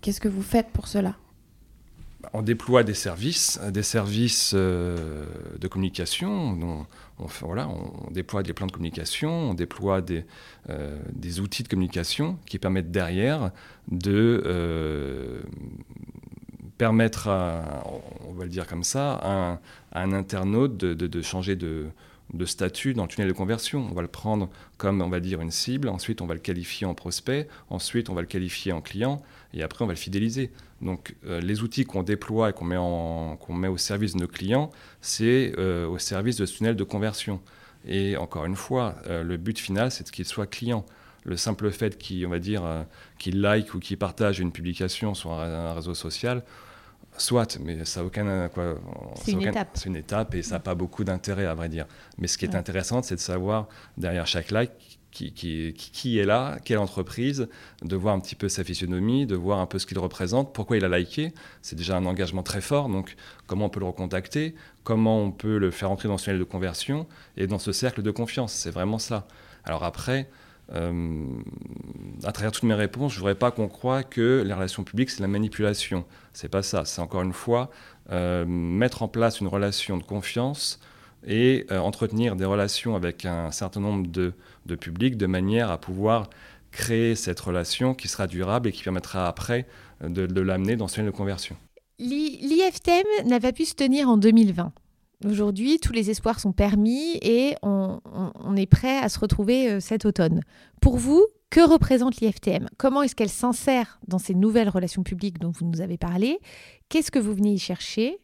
Qu'est-ce 0.00 0.20
que 0.20 0.28
vous 0.28 0.42
faites 0.42 0.68
pour 0.68 0.86
cela? 0.86 1.16
On 2.32 2.42
déploie 2.42 2.82
des 2.82 2.94
services, 2.94 3.60
des 3.70 3.82
services 3.82 4.52
euh, 4.54 5.24
de 5.58 5.68
communication. 5.68 6.58
On, 6.60 6.86
déploie 8.10 8.42
des 8.42 8.52
plans 8.52 8.66
de 8.66 8.72
communication, 8.72 9.50
on 9.50 9.54
déploie 9.54 10.00
des, 10.00 10.24
euh, 10.70 10.98
outils 11.38 11.62
de 11.62 11.68
communication 11.68 12.36
qui 12.46 12.58
permettent 12.58 12.90
derrière 12.90 13.52
de 13.88 14.42
euh, 14.44 15.40
permettre, 16.78 17.28
à, 17.28 17.84
on 18.28 18.32
va 18.32 18.42
le 18.44 18.50
dire 18.50 18.66
comme 18.66 18.82
ça, 18.82 19.20
un, 19.22 19.60
internaute 19.92 20.76
de, 20.76 21.22
changer 21.22 21.54
de, 21.54 21.86
de 22.34 22.44
statut 22.44 22.94
dans 22.94 23.02
le 23.02 23.08
tunnel 23.08 23.28
de 23.28 23.34
conversion. 23.34 23.86
On 23.88 23.94
va 23.94 24.02
le 24.02 24.08
prendre 24.08 24.48
comme, 24.76 25.00
on 25.00 25.08
va 25.08 25.20
dire, 25.20 25.40
une 25.40 25.50
cible, 25.50 25.88
ensuite 25.88 26.20
on 26.22 26.26
va 26.26 26.34
le 26.34 26.40
qualifier 26.40 26.86
en 26.86 26.94
prospect, 26.94 27.46
ensuite 27.70 28.10
on 28.10 28.14
va 28.14 28.22
le 28.22 28.26
qualifier 28.26 28.72
en 28.72 28.80
client, 28.80 29.22
et 29.54 29.62
après 29.62 29.84
on 29.84 29.86
va 29.86 29.94
le 29.94 29.98
fidéliser. 29.98 30.50
Donc 30.80 31.14
euh, 31.26 31.40
les 31.40 31.62
outils 31.62 31.84
qu'on 31.84 32.02
déploie 32.02 32.50
et 32.50 32.52
qu'on 32.52 32.64
met, 32.64 32.76
met 33.48 33.68
au 33.68 33.76
service 33.76 34.14
de 34.14 34.20
nos 34.20 34.28
clients, 34.28 34.70
c'est 35.00 35.54
euh, 35.58 35.86
au 35.86 35.98
service 35.98 36.36
de 36.36 36.46
ce 36.46 36.56
tunnel 36.56 36.76
de 36.76 36.84
conversion. 36.84 37.40
Et 37.86 38.16
encore 38.16 38.44
une 38.44 38.56
fois, 38.56 38.96
euh, 39.06 39.22
le 39.22 39.36
but 39.36 39.58
final, 39.58 39.90
c'est 39.90 40.08
qu'il 40.10 40.24
soit 40.24 40.46
client. 40.46 40.84
Le 41.24 41.36
simple 41.36 41.70
fait 41.70 41.98
qu'il, 41.98 42.26
on 42.26 42.30
va 42.30 42.40
dire, 42.40 42.64
like 43.26 43.74
ou 43.74 43.78
qu'il 43.78 43.96
partage 43.96 44.40
une 44.40 44.50
publication 44.50 45.14
sur 45.14 45.32
un, 45.32 45.72
réseau 45.72 45.94
social, 45.94 46.42
Soit, 47.18 47.58
mais 47.60 47.84
ça 47.84 48.00
n'a 48.00 48.06
aucun. 48.06 48.50
C'est 49.22 49.32
une 49.32 49.42
étape. 49.42 49.70
C'est 49.74 49.88
une 49.88 49.96
étape 49.96 50.34
et 50.34 50.42
ça 50.42 50.54
n'a 50.54 50.60
pas 50.60 50.74
beaucoup 50.74 51.04
d'intérêt, 51.04 51.46
à 51.46 51.54
vrai 51.54 51.68
dire. 51.68 51.86
Mais 52.18 52.26
ce 52.26 52.38
qui 52.38 52.44
est 52.44 52.54
intéressant, 52.54 53.02
c'est 53.02 53.16
de 53.16 53.20
savoir, 53.20 53.68
derrière 53.98 54.26
chaque 54.26 54.50
like, 54.50 54.98
qui, 55.12 55.32
qui, 55.32 55.74
qui, 55.74 56.18
est 56.18 56.24
là, 56.24 56.58
quelle 56.64 56.78
entreprise, 56.78 57.48
de 57.82 57.96
voir 57.96 58.14
un 58.14 58.20
petit 58.20 58.34
peu 58.34 58.48
sa 58.48 58.64
physionomie, 58.64 59.26
de 59.26 59.36
voir 59.36 59.58
un 59.60 59.66
peu 59.66 59.78
ce 59.78 59.86
qu'il 59.86 59.98
représente, 59.98 60.54
pourquoi 60.54 60.78
il 60.78 60.84
a 60.84 60.98
liké. 60.98 61.32
C'est 61.60 61.76
déjà 61.76 61.96
un 61.96 62.06
engagement 62.06 62.42
très 62.42 62.62
fort, 62.62 62.88
donc 62.88 63.14
comment 63.46 63.66
on 63.66 63.68
peut 63.68 63.80
le 63.80 63.86
recontacter, 63.86 64.54
comment 64.82 65.20
on 65.20 65.30
peut 65.30 65.58
le 65.58 65.70
faire 65.70 65.90
entrer 65.90 66.08
dans 66.08 66.16
ce 66.16 66.24
tunnel 66.24 66.38
de 66.38 66.44
conversion 66.44 67.06
et 67.36 67.46
dans 67.46 67.58
ce 67.58 67.72
cercle 67.72 68.02
de 68.02 68.10
confiance. 68.10 68.52
C'est 68.54 68.70
vraiment 68.70 68.98
ça. 68.98 69.28
Alors 69.64 69.84
après, 69.84 70.20
euh, 70.22 70.41
à 70.72 72.32
travers 72.32 72.52
toutes 72.52 72.62
mes 72.64 72.74
réponses, 72.74 73.12
je 73.12 73.16
ne 73.16 73.20
voudrais 73.20 73.34
pas 73.34 73.50
qu'on 73.50 73.68
croie 73.68 74.02
que 74.02 74.42
les 74.46 74.54
relations 74.54 74.84
publiques, 74.84 75.10
c'est 75.10 75.20
la 75.20 75.28
manipulation. 75.28 76.04
C'est 76.32 76.48
pas 76.48 76.62
ça. 76.62 76.84
C'est 76.84 77.00
encore 77.00 77.22
une 77.22 77.32
fois 77.32 77.70
euh, 78.10 78.44
mettre 78.46 79.02
en 79.02 79.08
place 79.08 79.40
une 79.40 79.48
relation 79.48 79.96
de 79.98 80.02
confiance 80.02 80.80
et 81.26 81.66
euh, 81.70 81.78
entretenir 81.78 82.36
des 82.36 82.44
relations 82.44 82.96
avec 82.96 83.24
un 83.24 83.50
certain 83.50 83.80
nombre 83.80 84.08
de, 84.08 84.32
de 84.66 84.74
publics 84.74 85.16
de 85.16 85.26
manière 85.26 85.70
à 85.70 85.78
pouvoir 85.78 86.30
créer 86.70 87.14
cette 87.14 87.38
relation 87.38 87.94
qui 87.94 88.08
sera 88.08 88.26
durable 88.26 88.68
et 88.68 88.72
qui 88.72 88.82
permettra 88.82 89.28
après 89.28 89.66
de, 90.02 90.40
l'amener 90.40 90.76
dans 90.76 90.88
ce 90.88 91.00
de 91.00 91.10
conversion. 91.10 91.56
L'IFTM 91.98 93.28
n'a 93.28 93.38
pas 93.38 93.52
pu 93.52 93.64
se 93.64 93.74
tenir 93.74 94.08
en 94.08 94.16
2020. 94.16 94.72
Aujourd'hui, 95.24 95.78
tous 95.78 95.92
les 95.92 96.10
espoirs 96.10 96.40
sont 96.40 96.52
permis 96.52 97.18
et 97.22 97.54
on, 97.62 98.00
est 98.56 98.66
prêt 98.66 98.98
à 98.98 99.08
se 99.08 99.18
retrouver 99.18 99.70
euh, 99.70 99.80
cet 99.80 100.04
automne. 100.04 100.40
Pour 100.80 100.96
vous, 100.96 101.26
que 101.50 101.60
représente 101.60 102.20
l'IFTM? 102.20 102.68
Comment 102.78 103.02
est-ce 103.02 103.14
qu'elle 103.14 103.28
s'insère 103.28 104.00
dans 104.08 104.18
ces 104.18 104.34
nouvelles 104.34 104.68
relations 104.68 105.02
publiques 105.02 105.38
dont 105.38 105.50
vous 105.50 105.66
nous 105.66 105.80
avez 105.80 105.98
parlé? 105.98 106.38
Qu'est-ce 106.88 107.10
que 107.10 107.18
vous 107.18 107.34
venez 107.34 107.52
y 107.52 107.58
chercher? 107.58 108.18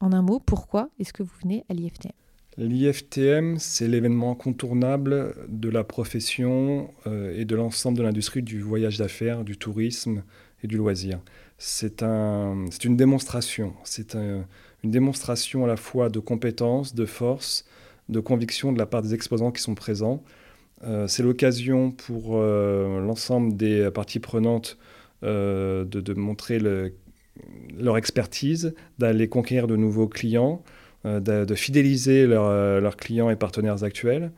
En 0.00 0.12
un 0.12 0.22
mot, 0.22 0.40
pourquoi 0.40 0.90
est-ce 0.98 1.12
que 1.12 1.22
vous 1.22 1.34
venez 1.42 1.64
à 1.68 1.74
l'IFTM? 1.74 2.12
L'IFTM, 2.58 3.58
c'est 3.58 3.86
l'événement 3.86 4.32
incontournable 4.32 5.34
de 5.48 5.68
la 5.68 5.84
profession 5.84 6.90
euh, 7.06 7.38
et 7.38 7.44
de 7.44 7.54
l'ensemble 7.54 7.98
de 7.98 8.02
l'industrie 8.02 8.42
du 8.42 8.60
voyage 8.60 8.96
d'affaires, 8.96 9.44
du 9.44 9.58
tourisme 9.58 10.22
et 10.62 10.66
du 10.66 10.78
loisir. 10.78 11.20
C'est 11.58 12.02
un, 12.02 12.64
une 12.82 12.96
démonstration, 12.96 13.74
c'est 13.84 14.14
un, 14.14 14.46
une 14.86 14.92
démonstration 14.92 15.64
à 15.64 15.66
la 15.66 15.76
fois 15.76 16.08
de 16.08 16.20
compétences, 16.20 16.94
de 16.94 17.06
force, 17.06 17.64
de 18.08 18.20
conviction 18.20 18.72
de 18.72 18.78
la 18.78 18.86
part 18.86 19.02
des 19.02 19.14
exposants 19.14 19.50
qui 19.50 19.60
sont 19.60 19.74
présents. 19.74 20.22
Euh, 20.84 21.08
c'est 21.08 21.24
l'occasion 21.24 21.90
pour 21.90 22.36
euh, 22.36 23.00
l'ensemble 23.00 23.56
des 23.56 23.90
parties 23.90 24.20
prenantes 24.20 24.78
euh, 25.24 25.84
de, 25.84 26.14
montrer 26.14 26.60
leur 27.78 27.96
expertise, 27.96 28.74
d'aller 28.98 29.28
conquérir 29.28 29.66
de 29.66 29.74
nouveaux 29.74 30.06
clients, 30.06 30.62
de, 31.04 31.54
fidéliser 31.54 32.26
leurs 32.26 32.96
clients 32.96 33.30
et 33.30 33.36
partenaires 33.36 33.82
actuels, 33.82 34.30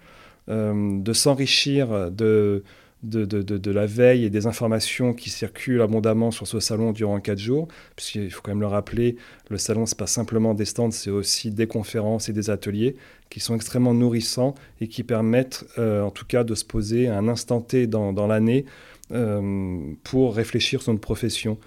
de 0.49 1.13
s'enrichir 1.13 2.11
de, 2.11 2.63
de, 3.03 3.71
la 3.71 3.87
veille 3.87 4.25
et 4.25 4.31
des 4.31 4.47
informations 4.47 5.13
qui 5.13 5.31
circulent 5.31 5.83
abondamment 5.83 6.31
sur 6.31 6.47
ce 6.47 6.59
salon 6.61 6.93
durant 6.93 7.21
quatre 7.21 7.39
jours, 7.39 7.69
puisqu'il 7.95 8.31
faut 8.31 8.43
quand 8.43 8.51
même 8.51 8.61
le 8.61 8.67
rappeler, 8.67 9.17
le 9.51 9.59
salon, 9.59 9.87
ce 9.87 9.95
n'est 9.95 9.99
pas 9.99 10.07
simplement 10.07 10.55
des 10.55 10.65
stands, 10.65 10.91
c'est 10.91 11.11
aussi 11.11 11.51
des 11.51 11.67
conférences 11.67 12.29
et 12.29 12.33
des 12.33 12.51
ateliers 12.51 12.97
qui 13.31 13.41
sont 13.41 13.55
extrêmement 13.55 13.95
nourrissants 13.95 14.55
et 14.81 14.89
qui 14.89 15.05
permettent 15.05 15.65
euh, 15.79 16.03
en 16.03 16.11
tout 16.11 16.27
cas 16.27 16.45
de 16.45 16.55
se 16.55 16.65
poser 16.65 17.09
un 17.09 17.29
instant 17.29 17.61
T 17.61 17.87
dans, 17.87 18.27
l'année 18.27 18.65
euh, 19.13 19.79
pour 20.03 20.35
réfléchir 20.35 20.83
sur 20.83 20.93
notre 20.93 21.03
profession. 21.03 21.59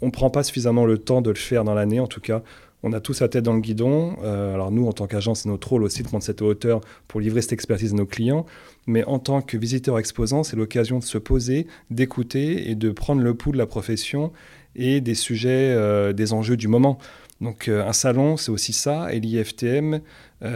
On 0.00 0.06
ne 0.06 0.10
prend 0.10 0.30
pas 0.30 0.42
suffisamment 0.42 0.86
le 0.86 0.98
temps 0.98 1.22
de 1.22 1.30
le 1.30 1.36
faire 1.36 1.64
dans 1.64 1.74
l'année, 1.74 2.00
en 2.00 2.08
tout 2.08 2.20
cas 2.20 2.42
on 2.82 2.92
a 2.92 3.00
tous 3.00 3.20
la 3.20 3.28
tête 3.28 3.44
dans 3.44 3.54
le 3.54 3.60
guidon. 3.60 4.16
Euh, 4.22 4.54
alors 4.54 4.70
nous, 4.70 4.86
en 4.86 4.92
tant 4.92 5.06
qu'agence, 5.06 5.40
c'est 5.40 5.48
notre 5.48 5.68
rôle 5.68 5.82
aussi 5.82 6.02
de 6.02 6.08
prendre 6.08 6.22
cette 6.22 6.42
hauteur 6.42 6.80
pour 7.08 7.20
livrer 7.20 7.42
cette 7.42 7.52
expertise 7.52 7.92
à 7.92 7.96
nos 7.96 8.06
clients. 8.06 8.46
Mais 8.86 9.04
en 9.04 9.18
tant 9.18 9.42
que 9.42 9.56
visiteur 9.56 9.98
exposant, 9.98 10.42
c'est 10.44 10.56
l'occasion 10.56 10.98
de 10.98 11.04
se 11.04 11.18
poser, 11.18 11.66
d'écouter 11.90 12.70
et 12.70 12.74
de 12.74 12.90
prendre 12.90 13.22
le 13.22 13.34
pouls 13.34 13.52
de 13.52 13.58
la 13.58 13.66
profession 13.66 14.32
et 14.76 15.00
des 15.00 15.14
sujets, 15.14 15.72
euh, 15.74 16.12
des 16.12 16.32
enjeux 16.32 16.56
du 16.56 16.68
moment. 16.68 16.98
Donc 17.40 17.68
euh, 17.68 17.86
un 17.86 17.92
salon, 17.92 18.36
c'est 18.36 18.50
aussi 18.50 18.72
ça. 18.72 19.12
Et 19.12 19.20
l'IFTM 19.20 20.00
a 20.40 20.46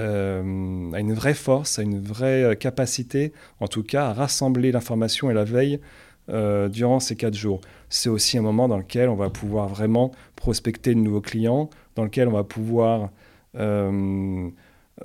une 1.01 1.13
vraie 1.13 1.35
force, 1.35 1.81
a 1.81 1.83
une 1.83 2.01
vraie 2.01 2.57
capacité, 2.59 3.33
en 3.59 3.67
tout 3.67 3.83
cas, 3.83 4.07
à 4.07 4.13
rassembler 4.13 4.71
l'information 4.71 5.29
et 5.29 5.35
la 5.35 5.45
veille 5.45 5.81
durant 6.29 7.01
ces 7.01 7.17
quatre 7.17 7.35
jours. 7.35 7.61
C'est 7.89 8.09
aussi 8.09 8.39
un 8.39 8.43
moment 8.43 8.69
dans 8.69 8.79
lequel 8.79 9.09
on 9.09 9.17
va 9.17 9.29
pouvoir 9.29 9.69
vraiment 9.69 10.13
prospecter 10.37 10.95
de 10.95 11.01
nouveaux 11.01 11.21
clients, 11.21 11.69
dans 11.95 12.05
lequel 12.05 12.29
on 12.29 12.33
va 12.33 12.45
pouvoir 12.45 13.11
euh, 13.57 14.49
euh, 15.03 15.05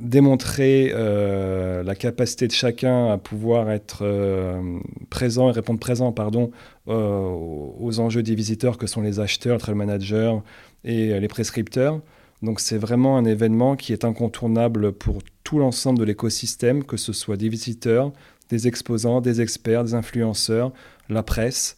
démontrer 0.00 0.92
euh, 0.94 1.82
la 1.82 1.94
capacité 1.94 2.46
de 2.46 2.52
chacun 2.52 3.10
à 3.10 3.18
pouvoir 3.18 3.70
être 3.70 4.04
présent 5.10 5.48
et 5.48 5.52
répondre 5.52 5.80
présent 5.80 6.12
pardon, 6.12 6.52
aux 6.86 8.00
enjeux 8.00 8.22
des 8.22 8.36
visiteurs 8.36 8.78
que 8.78 8.86
sont 8.86 9.00
les 9.00 9.18
acheteurs, 9.18 9.56
les 9.56 9.60
trail 9.60 9.74
managers 9.74 10.36
et 10.84 11.18
les 11.18 11.28
prescripteurs. 11.28 12.00
Donc 12.42 12.60
c'est 12.60 12.78
vraiment 12.78 13.18
un 13.18 13.24
événement 13.24 13.74
qui 13.74 13.92
est 13.92 14.04
incontournable 14.04 14.92
pour 14.92 15.18
tout 15.42 15.58
l'ensemble 15.58 15.98
de 15.98 16.04
l'écosystème, 16.04 16.84
que 16.84 16.96
ce 16.96 17.12
soit 17.12 17.36
des 17.36 17.48
visiteurs, 17.48 18.12
des 18.48 18.68
exposants, 18.68 19.20
des 19.20 19.40
experts, 19.40 19.84
des 19.84 19.94
influenceurs, 19.94 20.72
la 21.08 21.22
presse 21.22 21.76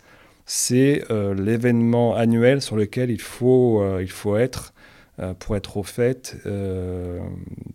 c'est 0.53 1.05
euh, 1.13 1.33
l'événement 1.33 2.17
annuel 2.17 2.61
sur 2.61 2.75
lequel 2.75 3.13
il 3.13 3.21
faut, 3.21 3.81
euh, 3.81 4.03
il 4.03 4.11
faut 4.11 4.37
être 4.37 4.75
euh, 5.21 5.33
pour 5.33 5.55
être 5.55 5.77
au 5.77 5.85
fait 5.85 6.37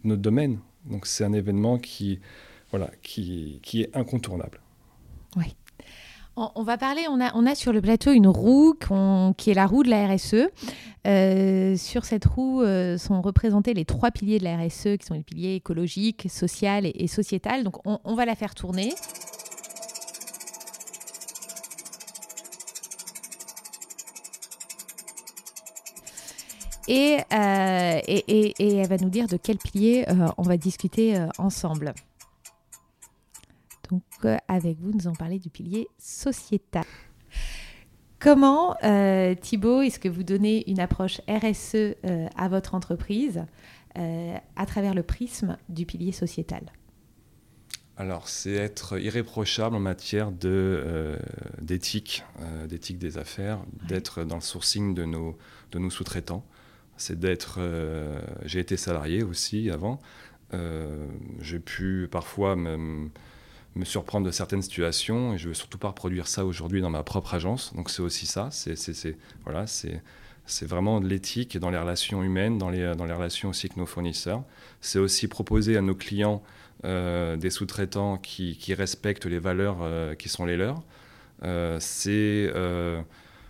notre 0.04 0.22
domaine. 0.22 0.60
Donc 0.86 1.06
c'est 1.06 1.24
un 1.24 1.32
événement 1.32 1.78
qui, 1.78 2.20
voilà, 2.72 2.90
qui, 3.02 3.62
qui 3.64 3.84
est 3.84 3.96
incontournable. 3.96 4.60
Oui. 5.38 5.56
On, 6.36 6.64
va 6.64 6.78
parler, 6.78 7.04
on 7.10 7.22
a, 7.22 7.34
on 7.34 7.46
a 7.46 7.56
sur 7.56 7.72
le 7.72 7.82
plateau 7.82 8.12
une 8.12 8.28
roue 8.28 8.78
qui 9.38 9.52
est 9.52 9.54
la 9.54 9.68
roue 9.68 9.84
de 9.84 9.90
la 9.90 10.14
RSE. 10.14 10.50
Sur 11.06 12.06
cette 12.06 12.26
roue 12.26 12.64
sont 12.98 13.22
représentés 13.22 13.74
les 13.74 13.86
trois 13.86 14.12
piliers 14.12 14.40
de 14.40 14.44
la 14.44 14.58
RSE, 14.58 14.98
qui 14.98 15.06
sont 15.06 15.14
les 15.14 15.24
piliers 15.24 15.56
écologiques, 15.56 16.28
social 16.30 16.86
et, 16.86 16.94
et 16.96 17.08
sociétal. 17.08 17.64
Donc 17.64 17.76
on, 17.86 18.16
va 18.16 18.26
la 18.26 18.36
faire 18.36 18.56
tourner. 18.56 18.94
Euh, 26.90 28.02
et, 28.08 28.54
et, 28.60 28.76
elle 28.76 28.88
va 28.88 28.98
nous 28.98 29.10
dire 29.10 29.28
de 29.28 29.38
quel 29.38 29.58
pilier 29.58 30.06
euh, 30.10 30.28
on 30.38 30.44
va 30.44 30.58
discuter 30.58 31.18
euh, 31.18 31.28
ensemble. 31.38 31.94
Donc, 33.90 34.04
avec 34.48 34.80
vous, 34.80 34.92
nous 34.92 35.08
allons 35.08 35.16
parler 35.16 35.40
du 35.40 35.50
pilier 35.50 35.88
sociétal. 36.00 36.86
Comment, 38.26 38.76
Thibault, 39.42 39.84
est-ce 39.84 40.00
que 40.00 40.10
vous 40.10 40.24
donnez 40.24 40.68
une 40.68 40.80
approche 40.80 41.22
RSE 41.28 41.96
à 42.36 42.48
votre 42.50 42.74
entreprise 42.74 43.46
à 43.94 44.66
travers 44.66 44.96
le 44.96 45.04
prisme 45.04 45.58
du 45.70 45.86
pilier 45.86 46.12
sociétal? 46.12 46.74
Alors, 47.98 48.28
c'est 48.28 48.54
être 48.54 49.00
irréprochable 49.00 49.76
en 49.76 49.80
matière 49.80 50.32
de, 50.32 51.20
d'éthique, 51.62 52.24
d'éthique 52.68 52.98
des 52.98 53.20
affaires, 53.20 53.60
d'être 53.88 54.24
dans 54.24 54.36
le 54.38 54.42
sourcing 54.42 54.96
de 54.96 55.06
nos, 55.06 55.38
de 55.72 55.78
nos 55.78 55.92
sous-traitants, 55.92 56.44
c'est 56.98 57.20
d'être. 57.20 57.58
Euh, 57.60 58.20
j'ai 58.44 58.60
été 58.60 58.78
salarié 58.78 59.24
aussi 59.24 59.70
avant. 59.70 60.00
Euh, 60.54 61.08
j'ai 61.40 61.60
pu 61.60 62.08
parfois 62.10 62.56
me, 62.56 63.10
me, 63.76 63.86
surprendre 63.86 64.26
de 64.26 64.32
certaines 64.32 64.62
situations 64.62 65.34
et 65.34 65.38
je 65.38 65.48
veux 65.50 65.54
surtout 65.54 65.78
pas 65.78 65.90
reproduire 65.90 66.28
ça 66.28 66.46
aujourd'hui 66.46 66.82
dans 66.82 66.90
ma 66.90 67.04
propre 67.04 67.34
agence. 67.34 67.74
Donc 67.76 67.90
c'est 67.90 68.02
aussi 68.02 68.26
ça. 68.26 68.50
C'est 68.52 69.18
voilà, 69.44 69.66
vraiment 70.62 71.02
de 71.02 71.08
l'éthique 71.08 71.58
dans 71.58 71.70
les 71.70 71.78
relations 71.78 72.24
humaines, 72.24 72.58
dans 72.58 72.70
les, 72.70 72.96
dans 72.96 73.06
les 73.06 73.14
relations 73.14 73.50
aussi 73.50 73.68
avec 73.68 73.78
nos 73.78 73.86
fournisseurs. 73.86 74.44
C'est 74.82 75.00
aussi 75.00 75.28
proposer 75.28 75.78
à 75.78 75.82
nos 75.82 75.96
clients 75.96 76.44
euh, 76.84 77.38
des 77.38 77.50
sous-traitants 77.50 78.18
qui, 78.18 78.58
qui, 78.58 78.74
respectent 78.74 79.26
les 79.26 79.40
valeurs 79.40 79.78
qui 80.18 80.30
sont 80.30 80.46
les 80.46 80.58
leurs. 80.58 80.84
c'est 81.80 82.52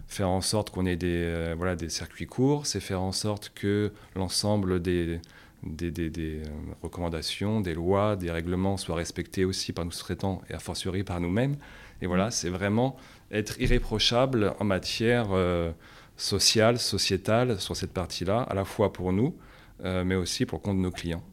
faire 0.08 0.30
en 0.30 0.42
sorte 0.42 0.70
qu'on 0.70 0.86
ait 0.86 0.96
des, 0.96 1.24
euh, 1.24 1.56
voilà, 1.58 1.76
des 1.76 1.90
circuits 1.90 2.28
courts, 2.28 2.66
c'est 2.66 2.80
faire 2.80 3.02
en 3.02 3.12
sorte 3.12 3.52
que 3.56 3.92
l'ensemble 4.16 4.82
des, 4.82 5.20
des, 5.66 5.92
des, 5.92 6.10
des 6.10 6.42
euh, 6.42 6.46
recommandations, 6.82 7.62
des 7.62 7.74
lois, 7.74 8.16
des 8.16 8.32
règlements 8.32 8.78
soient 8.78 8.96
respectés 8.96 9.46
aussi 9.46 9.74
par 9.74 9.86
nos 9.86 9.92
sous-traitants 9.92 10.42
et 10.50 10.54
a 10.54 10.60
fortiori 10.60 11.04
par 11.04 11.20
nous-mêmes. 11.20 11.58
Et 12.02 12.08
voilà, 12.08 12.32
c'est 12.32 12.50
vraiment 12.50 12.98
être 13.32 13.60
irréprochable 13.60 14.54
en 14.60 14.66
matière 14.66 15.28
euh, 15.32 15.72
sociale, 16.18 16.80
sociétale 16.80 17.60
sur 17.60 17.76
cette 17.76 17.94
partie-là, 17.94 18.42
à 18.42 18.54
la 18.54 18.66
fois 18.66 18.94
pour 18.94 19.12
nous, 19.12 19.36
mais 19.84 20.16
aussi 20.16 20.46
pour 20.46 20.60
le 20.60 20.64
compte 20.64 20.78
de 20.78 20.82
nos 20.82 20.92
clients. 20.92 21.24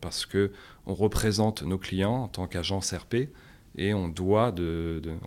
parce 0.00 0.24
que 0.24 0.52
on 0.86 0.94
représente 0.94 1.62
nos 1.62 1.76
clients 1.76 2.22
en 2.22 2.28
tant 2.28 2.46
qu'agence 2.46 2.94
RP, 2.94 3.28
et 3.78 3.94
on, 3.94 4.08
doit 4.08 4.54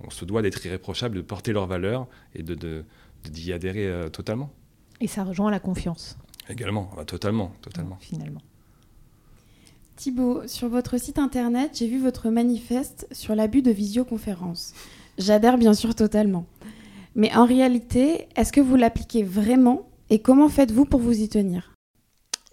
on 0.04 0.10
se 0.10 0.26
doit 0.26 0.42
d'être 0.42 0.66
irréprochable, 0.66 1.16
de 1.16 1.22
porter 1.22 1.54
leurs 1.54 1.68
valeurs 1.68 2.08
et 2.36 2.44
d'y 2.44 2.56
de, 2.56 2.86
d'y 3.24 3.54
adhérer 3.54 3.88
euh, 3.88 4.10
totalement. 4.10 4.52
Et 5.00 5.08
ça 5.08 5.24
rejoint 5.24 5.50
la 5.50 5.60
confiance. 5.60 6.18
Également, 6.52 6.90
ah, 6.98 7.06
totalement, 7.06 7.54
totalement. 7.62 7.98
Finalement. 8.02 8.42
Thibaut, 9.96 10.42
sur 10.48 10.68
votre 10.68 11.00
site 11.00 11.18
internet, 11.18 11.72
j'ai 11.76 11.88
vu 11.88 12.02
votre 12.02 12.30
manifeste 12.30 13.08
sur 13.12 13.36
l'abus 13.36 13.62
de 13.62 13.72
visioconférence. 13.72 14.74
J'adhère 15.18 15.58
bien 15.58 15.74
sûr 15.74 15.96
totalement. 15.96 16.46
Mais 17.16 17.34
en 17.34 17.46
réalité, 17.46 18.28
est-ce 18.36 18.52
que 18.52 18.62
vous 18.62 18.76
l'appliquez 18.76 19.24
vraiment 19.24 19.88
et 20.10 20.20
comment 20.20 20.50
faites-vous 20.50 20.86
pour 20.86 21.00
vous 21.00 21.22
y 21.22 21.30
tenir? 21.30 21.74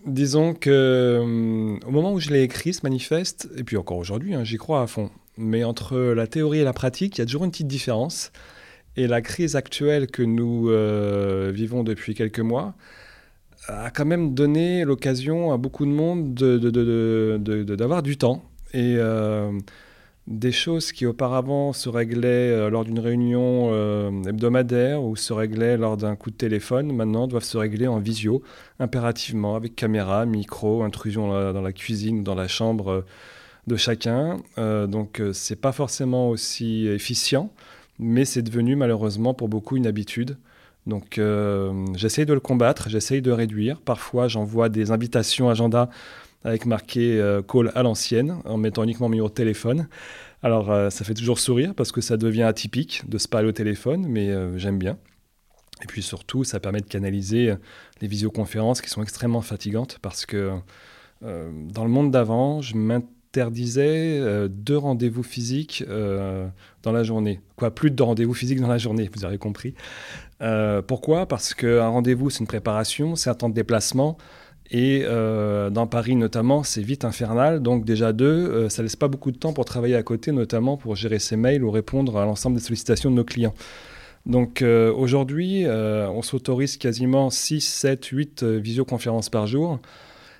Disons 0.07 0.55
que 0.55 1.19
hum, 1.21 1.81
au 1.85 1.91
moment 1.91 2.13
où 2.13 2.21
je 2.21 2.31
l'ai 2.31 2.43
écrit, 2.43 2.73
ce 2.73 2.81
manifeste, 2.85 3.49
et 3.57 3.65
puis 3.65 3.77
encore 3.77 3.99
aujourd'hui, 3.99 4.35
hein, 4.35 4.45
j'y 4.45 4.59
crois 4.59 4.83
à 4.83 4.87
fond. 4.87 5.11
Mais 5.37 5.65
entre 5.65 5.99
la 5.99 6.27
théorie 6.29 6.61
et 6.61 6.65
la 6.65 6.73
pratique, 6.73 7.19
il 7.19 7.21
y 7.21 7.23
a 7.23 7.27
toujours 7.27 7.45
une 7.45 7.51
petite 7.51 7.67
différence. 7.67 8.31
Et 8.97 9.07
la 9.07 9.23
crise 9.23 9.57
actuelle 9.57 10.07
que 10.09 10.23
nous 10.23 10.71
euh, 10.71 11.51
vivons 11.53 11.83
depuis 11.83 12.15
quelques 12.15 12.41
mois 12.41 12.75
a 13.69 13.91
quand 13.91 14.05
même 14.07 14.35
donné 14.35 14.85
l'occasion 14.85 15.53
à 15.53 15.57
beaucoup 15.57 15.87
de 15.87 15.91
monde 15.91 16.35
d'avoir 16.35 18.03
du 18.03 18.17
temps. 18.17 18.43
Et 18.75 18.97
euh, 18.99 19.53
des 20.29 20.53
choses 20.53 20.93
qui 20.93 21.07
auparavant 21.07 21.73
se 21.73 21.89
réglaient 21.89 22.27
euh, 22.27 22.69
lors 22.69 22.85
d'une 22.85 22.99
réunion 22.99 23.71
euh, 23.73 24.11
hebdomadaire 24.27 25.03
ou 25.03 25.17
se 25.17 25.33
réglaient 25.33 25.79
lors 25.79 25.97
d'un 25.97 26.17
coup 26.17 26.31
de 26.31 26.37
téléphone, 26.37 26.95
maintenant 26.95 27.27
doivent 27.27 27.45
se 27.45 27.57
régler 27.57 27.87
en 27.87 27.99
visio, 27.99 28.43
impérativement, 28.79 29.57
avec 29.57 29.75
caméra, 29.75 30.27
micro, 30.27 30.83
intrusion 30.83 31.29
dans 31.29 31.63
la, 31.63 31.73
cuisine, 31.73 32.25
dans 32.25 32.35
la 32.35 32.47
chambre 32.47 32.89
euh, 32.89 33.05
de 33.67 33.77
chacun. 33.77 34.39
donc 34.57 35.21
c'est 35.35 35.61
pas 35.61 35.73
forcément 35.73 36.31
aussi 36.31 36.87
efficient, 36.87 37.53
mais 37.99 38.25
c'est 38.25 38.41
devenu 38.41 38.77
malheureusement 38.77 39.35
pour 39.35 39.49
beaucoup 39.49 39.77
une 39.77 39.87
habitude. 39.87 40.39
Donc 40.89 41.21
j'essaye 41.95 42.27
de 42.27 42.33
le 42.33 42.41
combattre, 42.41 42.89
j'essaye 42.89 43.23
de 43.23 43.31
réduire. 43.31 43.81
Parfois 43.81 44.27
j'envoie 44.27 44.69
des 44.69 44.91
invitations 44.91 45.49
agenda 45.49 45.89
avec 46.45 46.67
marqué 46.67 47.21
euh, 47.21 47.43
call 47.43 47.73
à 47.75 47.83
l'ancienne, 47.83 48.37
en 48.45 48.57
mettant 48.57 48.85
uniquement 48.85 49.09
mon 49.09 49.13
numéro 49.13 49.29
téléphone. 49.29 49.89
Alors 50.43 50.71
euh, 50.71 50.91
ça 50.91 51.05
fait 51.05 51.15
toujours 51.15 51.39
sourire 51.39 51.75
parce 51.75 51.93
que 51.93 52.01
ça 52.01 52.17
devient 52.17 52.43
atypique 52.43 53.09
de 53.09 53.19
se 53.19 53.29
parler 53.29 53.49
au 53.49 53.53
téléphone, 53.53 54.07
mais 54.09 54.31
euh, 54.31 54.57
j'aime 54.57 54.79
bien. 54.79 54.99
Et 55.83 55.87
puis 55.87 56.03
surtout, 56.03 56.45
ça 56.45 56.59
permet 56.61 56.81
de 56.81 56.87
canaliser 56.87 57.55
les 58.01 58.09
visioconférences 58.09 58.81
qui 58.81 58.91
sont 58.91 59.01
extrêmement 59.01 59.43
fatigantes 59.43 60.01
parce 60.03 60.27
que 60.27 60.51
dans 61.21 61.85
le 61.85 61.89
monde 61.89 62.11
d'avant, 62.11 62.61
je 62.63 62.75
m'interdisais 63.29 64.49
deux 64.49 64.77
rendez-vous 64.77 65.23
physiques 65.23 65.85
dans 65.87 66.93
la 66.93 67.03
journée. 67.03 67.41
Quoi, 67.57 67.71
plus 67.71 67.91
de 67.91 67.97
deux 67.97 68.05
rendez-vous 68.05 68.35
physiques 68.35 68.61
dans 68.61 68.69
la 68.69 68.79
journée, 68.79 69.11
vous 69.15 69.25
avez 69.25 69.39
compris. 69.39 69.75
pourquoi? 70.87 71.27
Parce 71.27 71.55
qu'un 71.55 71.89
rendez-vous, 71.89 72.31
c'est 72.31 72.41
une 72.41 72.47
préparation, 72.47 73.17
c'est 73.17 73.31
un 73.31 73.35
temps 73.35 73.49
de 73.49 73.55
déplacement. 73.55 74.19
Et 74.71 75.03
euh, 75.05 75.71
dans 75.71 75.87
Paris 75.87 76.15
notamment, 76.15 76.63
c'est 76.63 76.83
vite 76.83 77.05
infernal. 77.05 77.63
Donc 77.63 77.85
déjà 77.85 78.13
deux, 78.13 78.27
euh, 78.27 78.69
ça 78.69 78.83
laisse 78.83 78.97
pas 78.97 79.09
beaucoup 79.09 79.31
de 79.31 79.39
temps 79.39 79.53
pour 79.53 79.65
travailler 79.65 79.95
à 79.95 80.03
côté, 80.03 80.33
notamment 80.33 80.77
pour 80.77 80.95
gérer 80.95 81.19
ses 81.19 81.37
mails 81.37 81.65
ou 81.65 81.71
répondre 81.71 82.17
à 82.19 82.25
l'ensemble 82.25 82.57
des 82.57 82.63
sollicitations 82.63 83.11
de 83.11 83.17
nos 83.17 83.25
clients. 83.25 83.55
Donc 84.27 84.61
euh, 84.61 84.93
aujourd'hui, 84.93 85.65
on 85.67 86.23
s'autorise 86.23 86.77
quasiment 86.77 87.31
6, 87.31 87.61
7, 87.61 88.05
8 88.05 88.45
visioconférences 88.45 89.31
par 89.31 89.47
jour. 89.47 89.79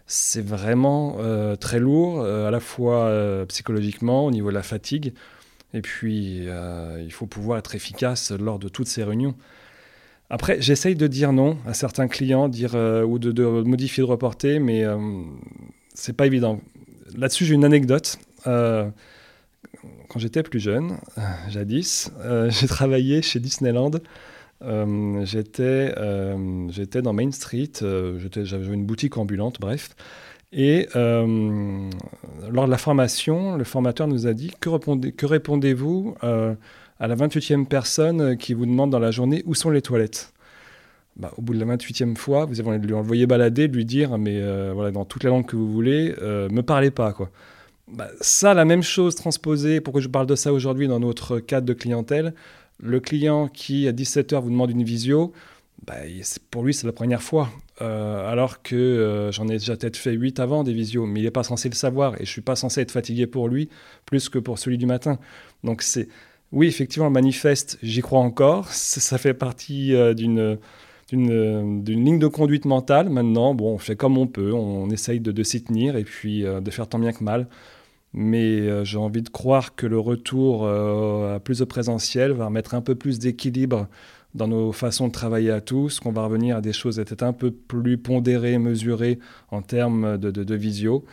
C'est 0.09 0.45
vraiment 0.45 1.19
très 1.61 1.79
lourd, 1.79 2.25
à 2.25 2.51
la 2.51 2.61
fois 2.61 3.13
psychologiquement, 3.47 4.25
au 4.25 4.31
niveau 4.31 4.49
de 4.49 4.55
la 4.55 4.63
fatigue. 4.63 5.13
Et 5.75 5.83
puis, 5.83 6.47
il 6.47 7.13
faut 7.13 7.27
pouvoir 7.27 7.59
être 7.59 7.75
efficace 7.75 8.33
lors 8.33 8.59
de 8.59 8.69
toutes 8.69 8.89
ces 8.89 9.05
réunions. 9.05 9.35
Après, 10.31 10.61
j'essaye 10.61 10.95
de 10.95 11.07
dire 11.07 11.33
non 11.33 11.57
à 11.67 11.73
certains 11.73 12.07
clients, 12.07 12.49
dire 12.49 12.75
euh, 12.75 13.03
ou 13.03 13.19
de, 13.19 13.43
modifier, 13.63 14.03
de 14.03 14.09
reporter, 14.09 14.59
mais 14.59 14.85
euh, 14.85 14.99
c'est 15.95 16.13
pas 16.13 16.27
évident. 16.27 16.61
Là-dessus, 17.17 17.47
j'ai 17.47 17.55
une 17.55 17.65
anecdote. 17.65 18.19
Euh, 18.47 18.89
quand 20.09 20.19
j'étais 20.19 20.43
plus 20.43 20.61
jeune, 20.61 20.99
jadis, 21.49 22.11
j'ai 22.49 22.67
travaillé 22.67 23.23
chez 23.23 23.41
Disneyland. 23.41 23.93
J'étais, 24.63 25.95
j'étais 26.69 27.03
dans 27.03 27.13
Main 27.13 27.31
Street, 27.31 27.73
j'avais 27.81 28.75
une 28.75 28.85
boutique 28.85 29.17
ambulante, 29.17 29.61
bref. 29.61 29.91
Et 30.53 30.89
lors 30.95 32.67
de 32.67 32.71
la 32.71 32.79
formation, 32.79 33.57
le 33.57 33.65
formateur 33.65 34.09
nous 34.09 34.27
a 34.27 34.33
dit 34.33 34.51
Que, 34.61 34.69
répondez, 34.69 35.13
que 35.13 35.27
répondez-vous 35.27 36.17
à 36.23 37.07
la 37.07 37.15
28e 37.17 37.67
personne 37.67 38.37
qui 38.37 38.55
vous 38.55 38.67
demande 38.67 38.91
dans 38.91 38.99
la 38.99 39.11
journée 39.11 39.43
où 39.47 39.55
sont 39.55 39.71
les 39.71 39.83
toilettes? 39.83 40.33
Bah, 41.19 41.33
au 41.37 41.43
bout 41.43 41.53
de 41.53 41.59
la 41.59 41.77
28e 41.77 42.15
fois, 42.17 42.45
vous 42.45 42.61
allez 42.61 42.79
lui 42.79 42.95
envoyer 42.95 43.27
balader, 43.27 43.67
lui 43.67 43.85
dire, 43.85 44.17
mais 44.19 44.41
euh, 44.41 44.71
voilà, 44.73 44.93
dans 44.93 45.05
toute 45.05 45.25
la 45.25 45.31
langue 45.31 45.47
que 45.47 45.57
vous 45.57 45.71
voulez, 45.71 46.15
euh, 46.23 46.49
me 46.49 46.63
parlez 46.63 46.93
pas. 46.93 47.13
quoi. 47.13 47.31
Bah, 47.89 48.07
ça, 48.21 48.55
la 48.55 48.65
même 48.65 48.85
chose 48.85 49.17
transposée, 49.17 49.81
pourquoi 49.81 50.01
je 50.01 50.07
parle 50.07 50.29
de 50.29 50.37
ça 50.37 50.53
aujourd'hui 50.53 50.87
dans 50.87 51.01
notre 51.01 51.41
cadre 51.41 51.67
de 51.67 51.73
clientèle, 51.73 52.35
le 52.79 53.01
client 53.01 53.49
qui, 53.49 53.89
à 53.89 53.93
17h, 53.93 54.41
vous 54.41 54.51
demande 54.51 54.71
une 54.71 54.85
visio, 54.85 55.33
bah, 55.87 55.95
pour 56.51 56.65
lui, 56.65 56.75
c'est 56.75 56.87
la 56.87 56.93
première 56.93 57.23
fois. 57.23 57.51
Euh, 57.81 58.29
alors 58.29 58.63
que 58.63 59.31
j'en 59.33 59.47
ai 59.47 59.53
déjà 59.53 59.77
peut-être 59.77 59.97
fait 59.97 60.13
8 60.13 60.41
avant 60.41 60.65
des 60.65 60.73
visios, 60.73 61.07
mais 61.07 61.21
il 61.21 61.23
n'est 61.23 61.31
pas 61.31 61.45
censé 61.45 61.69
le 61.69 61.77
savoir 61.77 62.15
et 62.15 62.19
je 62.19 62.23
ne 62.23 62.27
suis 62.27 62.41
pas 62.41 62.57
censé 62.57 62.81
être 62.81 62.91
fatigué 62.91 63.29
pour 63.29 63.49
lui 63.49 63.69
plus 64.05 64.29
que 64.29 64.41
pour 64.41 64.59
celui 64.59 64.79
du 64.79 64.87
matin. 64.87 65.19
Donc 65.63 65.83
c'est 65.83 66.09
oui, 66.53 66.67
effectivement, 66.67 67.07
le 67.07 67.13
manifeste, 67.13 67.79
j'y 67.83 68.01
crois 68.01 68.21
encore. 68.21 68.69
Ça 68.69 69.19
fait 69.19 69.35
partie 69.35 69.95
euh, 69.95 70.15
d'une 70.15 70.59
ligne 71.13 72.19
de 72.19 72.27
conduite 72.27 72.65
mentale. 72.65 73.11
Maintenant, 73.11 73.55
bon, 73.55 73.75
on 73.75 73.79
fait 73.79 73.97
comme 73.97 74.17
on 74.17 74.27
peut, 74.27 74.53
on 74.53 74.89
essaye 74.91 75.21
de, 75.21 75.43
s'y 75.43 75.63
tenir 75.63 75.97
et 75.97 76.05
puis 76.05 76.47
euh, 76.47 76.61
de 76.61 76.71
faire 76.71 76.89
tant 76.89 76.99
bien 76.99 77.13
que 77.13 77.23
mal. 77.23 77.49
Mais 78.15 78.61
euh, 78.61 78.85
j'ai 78.85 78.99
envie 78.99 79.23
de 79.23 79.29
croire 79.29 79.75
que 79.75 79.87
le 79.87 79.99
retour 79.99 80.67
à 80.69 81.41
plus 81.41 81.59
de 81.59 81.65
présentiel 81.65 82.33
va 82.33 82.47
remettre 82.47 82.75
un 82.75 82.81
peu 82.81 82.95
plus 82.95 83.19
d'équilibre 83.19 83.87
dans 84.35 84.49
nos 84.49 84.73
façons 84.73 85.09
de 85.09 85.13
travailler 85.13 85.51
à 85.51 85.61
tous, 85.61 86.01
qu'on 86.01 86.13
va 86.13 86.25
revenir 86.25 86.57
à 86.57 86.61
des 86.61 86.73
choses 86.73 86.97
peut-être 86.97 87.23
un 87.23 87.33
peu 87.33 87.51
plus 87.51 87.99
pondérées, 87.99 88.59
mesurées 88.59 89.19
en 89.51 89.63
termes 89.63 90.19
de, 90.19 90.55
visio, 90.55 91.05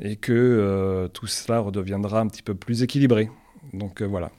et 0.00 0.16
que 0.16 1.08
tout 1.12 1.28
cela 1.28 1.60
redeviendra 1.60 2.20
un 2.20 2.26
petit 2.26 2.42
peu 2.42 2.54
plus 2.54 2.82
équilibré. 2.82 3.30
Donc 3.72 4.02
voilà. 4.02 4.30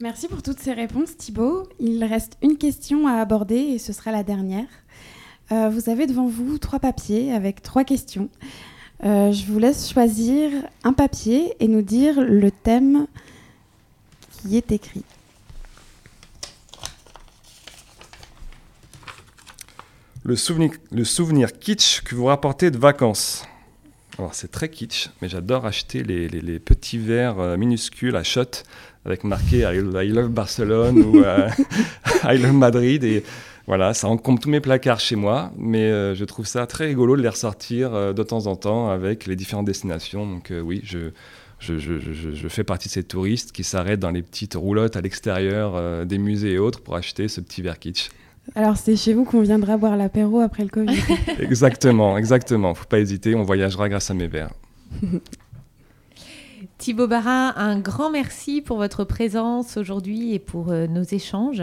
Merci 0.00 0.28
pour 0.28 0.42
toutes 0.42 0.58
ces 0.58 0.74
réponses, 0.74 1.16
Thibaut. 1.16 1.66
Il 1.80 2.04
reste 2.04 2.36
une 2.42 2.58
question 2.58 3.06
à 3.06 3.14
aborder 3.14 3.56
et 3.56 3.78
ce 3.78 3.94
sera 3.94 4.12
la 4.12 4.22
dernière. 4.22 4.68
Euh, 5.52 5.70
vous 5.70 5.88
avez 5.88 6.06
devant 6.06 6.26
vous 6.26 6.58
trois 6.58 6.80
papiers 6.80 7.32
avec 7.32 7.62
trois 7.62 7.82
questions. 7.82 8.28
Euh, 9.04 9.30
je 9.30 9.44
vous 9.46 9.58
laisse 9.58 9.90
choisir 9.90 10.50
un 10.82 10.92
papier 10.92 11.54
et 11.60 11.68
nous 11.68 11.82
dire 11.82 12.20
le 12.20 12.50
thème 12.50 13.06
qui 14.30 14.56
est 14.56 14.72
écrit. 14.72 15.04
Le 20.24 20.34
souvenir, 20.34 21.52
kitsch 21.60 22.00
que 22.02 22.14
vous 22.14 22.24
rapportez 22.24 22.70
de 22.72 22.78
vacances. 22.78 23.44
Alors 24.18 24.34
c'est 24.34 24.50
très 24.50 24.70
kitsch, 24.70 25.10
mais 25.20 25.28
j'adore 25.28 25.66
acheter 25.66 26.02
les, 26.02 26.28
les, 26.28 26.58
petits 26.58 26.98
verres 26.98 27.38
euh, 27.38 27.56
minuscules 27.56 28.16
à 28.16 28.24
shot 28.24 28.64
avec 29.04 29.22
marqué 29.22 29.58
I, 29.58 30.08
love 30.08 30.30
Barcelone 30.30 30.98
ou 30.98 31.22
euh, 31.22 31.48
I 32.24 32.38
love 32.38 32.54
Madrid. 32.54 33.04
Et 33.04 33.22
voilà, 33.66 33.94
ça 33.94 34.08
encombre 34.08 34.40
tous 34.40 34.48
mes 34.48 34.60
placards 34.60 35.00
chez 35.00 35.16
moi, 35.16 35.52
mais 35.56 35.84
euh, 35.84 36.14
je 36.14 36.24
trouve 36.24 36.46
ça 36.46 36.66
très 36.66 36.86
rigolo 36.86 37.16
de 37.16 37.22
les 37.22 37.28
ressortir 37.28 37.94
euh, 37.94 38.12
de 38.12 38.22
temps 38.22 38.46
en 38.46 38.56
temps 38.56 38.88
avec 38.88 39.26
les 39.26 39.36
différentes 39.36 39.66
destinations. 39.66 40.26
Donc 40.26 40.52
oui, 40.62 40.80
je, 40.84 41.10
je, 41.58 41.78
je, 41.78 41.98
je, 42.00 42.48
fais 42.48 42.64
partie 42.64 42.88
de 42.88 42.92
ces 42.92 43.02
touristes 43.02 43.52
qui 43.52 43.64
s'arrêtent 43.64 44.00
dans 44.00 44.10
les 44.10 44.22
petites 44.22 44.54
roulottes 44.54 44.96
à 44.96 45.00
l'extérieur 45.00 46.06
des 46.06 46.18
musées 46.18 46.52
et 46.52 46.58
autres 46.58 46.80
pour 46.80 46.96
acheter 46.96 47.28
ce 47.28 47.40
petit 47.40 47.62
verre 47.62 47.78
kitsch. 47.78 48.10
Alors 48.54 48.76
c'est 48.76 48.96
chez 48.96 49.12
vous 49.12 49.24
qu'on 49.24 49.42
viendra 49.42 49.76
boire 49.76 49.96
l'apéro 49.96 50.40
après 50.40 50.62
le 50.62 50.68
Covid. 50.68 50.98
exactement, 51.40 52.16
exactement. 52.16 52.74
Faut 52.74 52.84
pas 52.84 53.00
hésiter, 53.00 53.34
on 53.34 53.42
voyagera 53.42 53.88
grâce 53.88 54.10
à 54.10 54.14
mes 54.14 54.28
verres. 54.28 54.52
Thibaut 56.78 57.08
Barin, 57.08 57.54
un 57.56 57.78
grand 57.78 58.10
merci 58.10 58.60
pour 58.60 58.76
votre 58.76 59.04
présence 59.04 59.76
aujourd'hui 59.76 60.34
et 60.34 60.38
pour 60.38 60.70
euh, 60.70 60.86
nos 60.86 61.02
échanges. 61.02 61.62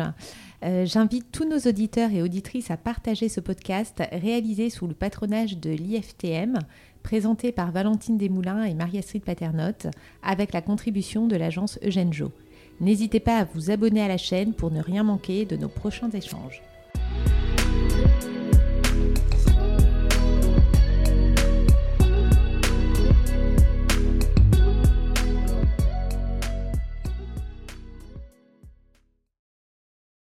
Euh, 0.63 0.85
j'invite 0.85 1.29
tous 1.31 1.47
nos 1.47 1.59
auditeurs 1.69 2.11
et 2.11 2.21
auditrices 2.21 2.71
à 2.71 2.77
partager 2.77 3.27
ce 3.27 3.41
podcast 3.41 4.01
réalisé 4.11 4.69
sous 4.69 4.87
le 4.87 4.93
patronage 4.93 5.57
de 5.57 5.71
l'IFTM, 5.71 6.59
présenté 7.01 7.51
par 7.51 7.71
Valentine 7.71 8.17
Desmoulins 8.17 8.63
et 8.63 8.73
Marie-Astrid 8.73 9.23
Paternotte, 9.23 9.87
avec 10.21 10.53
la 10.53 10.61
contribution 10.61 11.27
de 11.27 11.35
l'agence 11.35 11.79
Eugène 11.83 12.13
Jo. 12.13 12.31
N'hésitez 12.79 13.19
pas 13.19 13.39
à 13.39 13.43
vous 13.43 13.71
abonner 13.71 14.01
à 14.01 14.07
la 14.07 14.17
chaîne 14.17 14.53
pour 14.53 14.71
ne 14.71 14.81
rien 14.81 15.03
manquer 15.03 15.45
de 15.45 15.57
nos 15.57 15.67
prochains 15.67 16.09
échanges. 16.11 16.61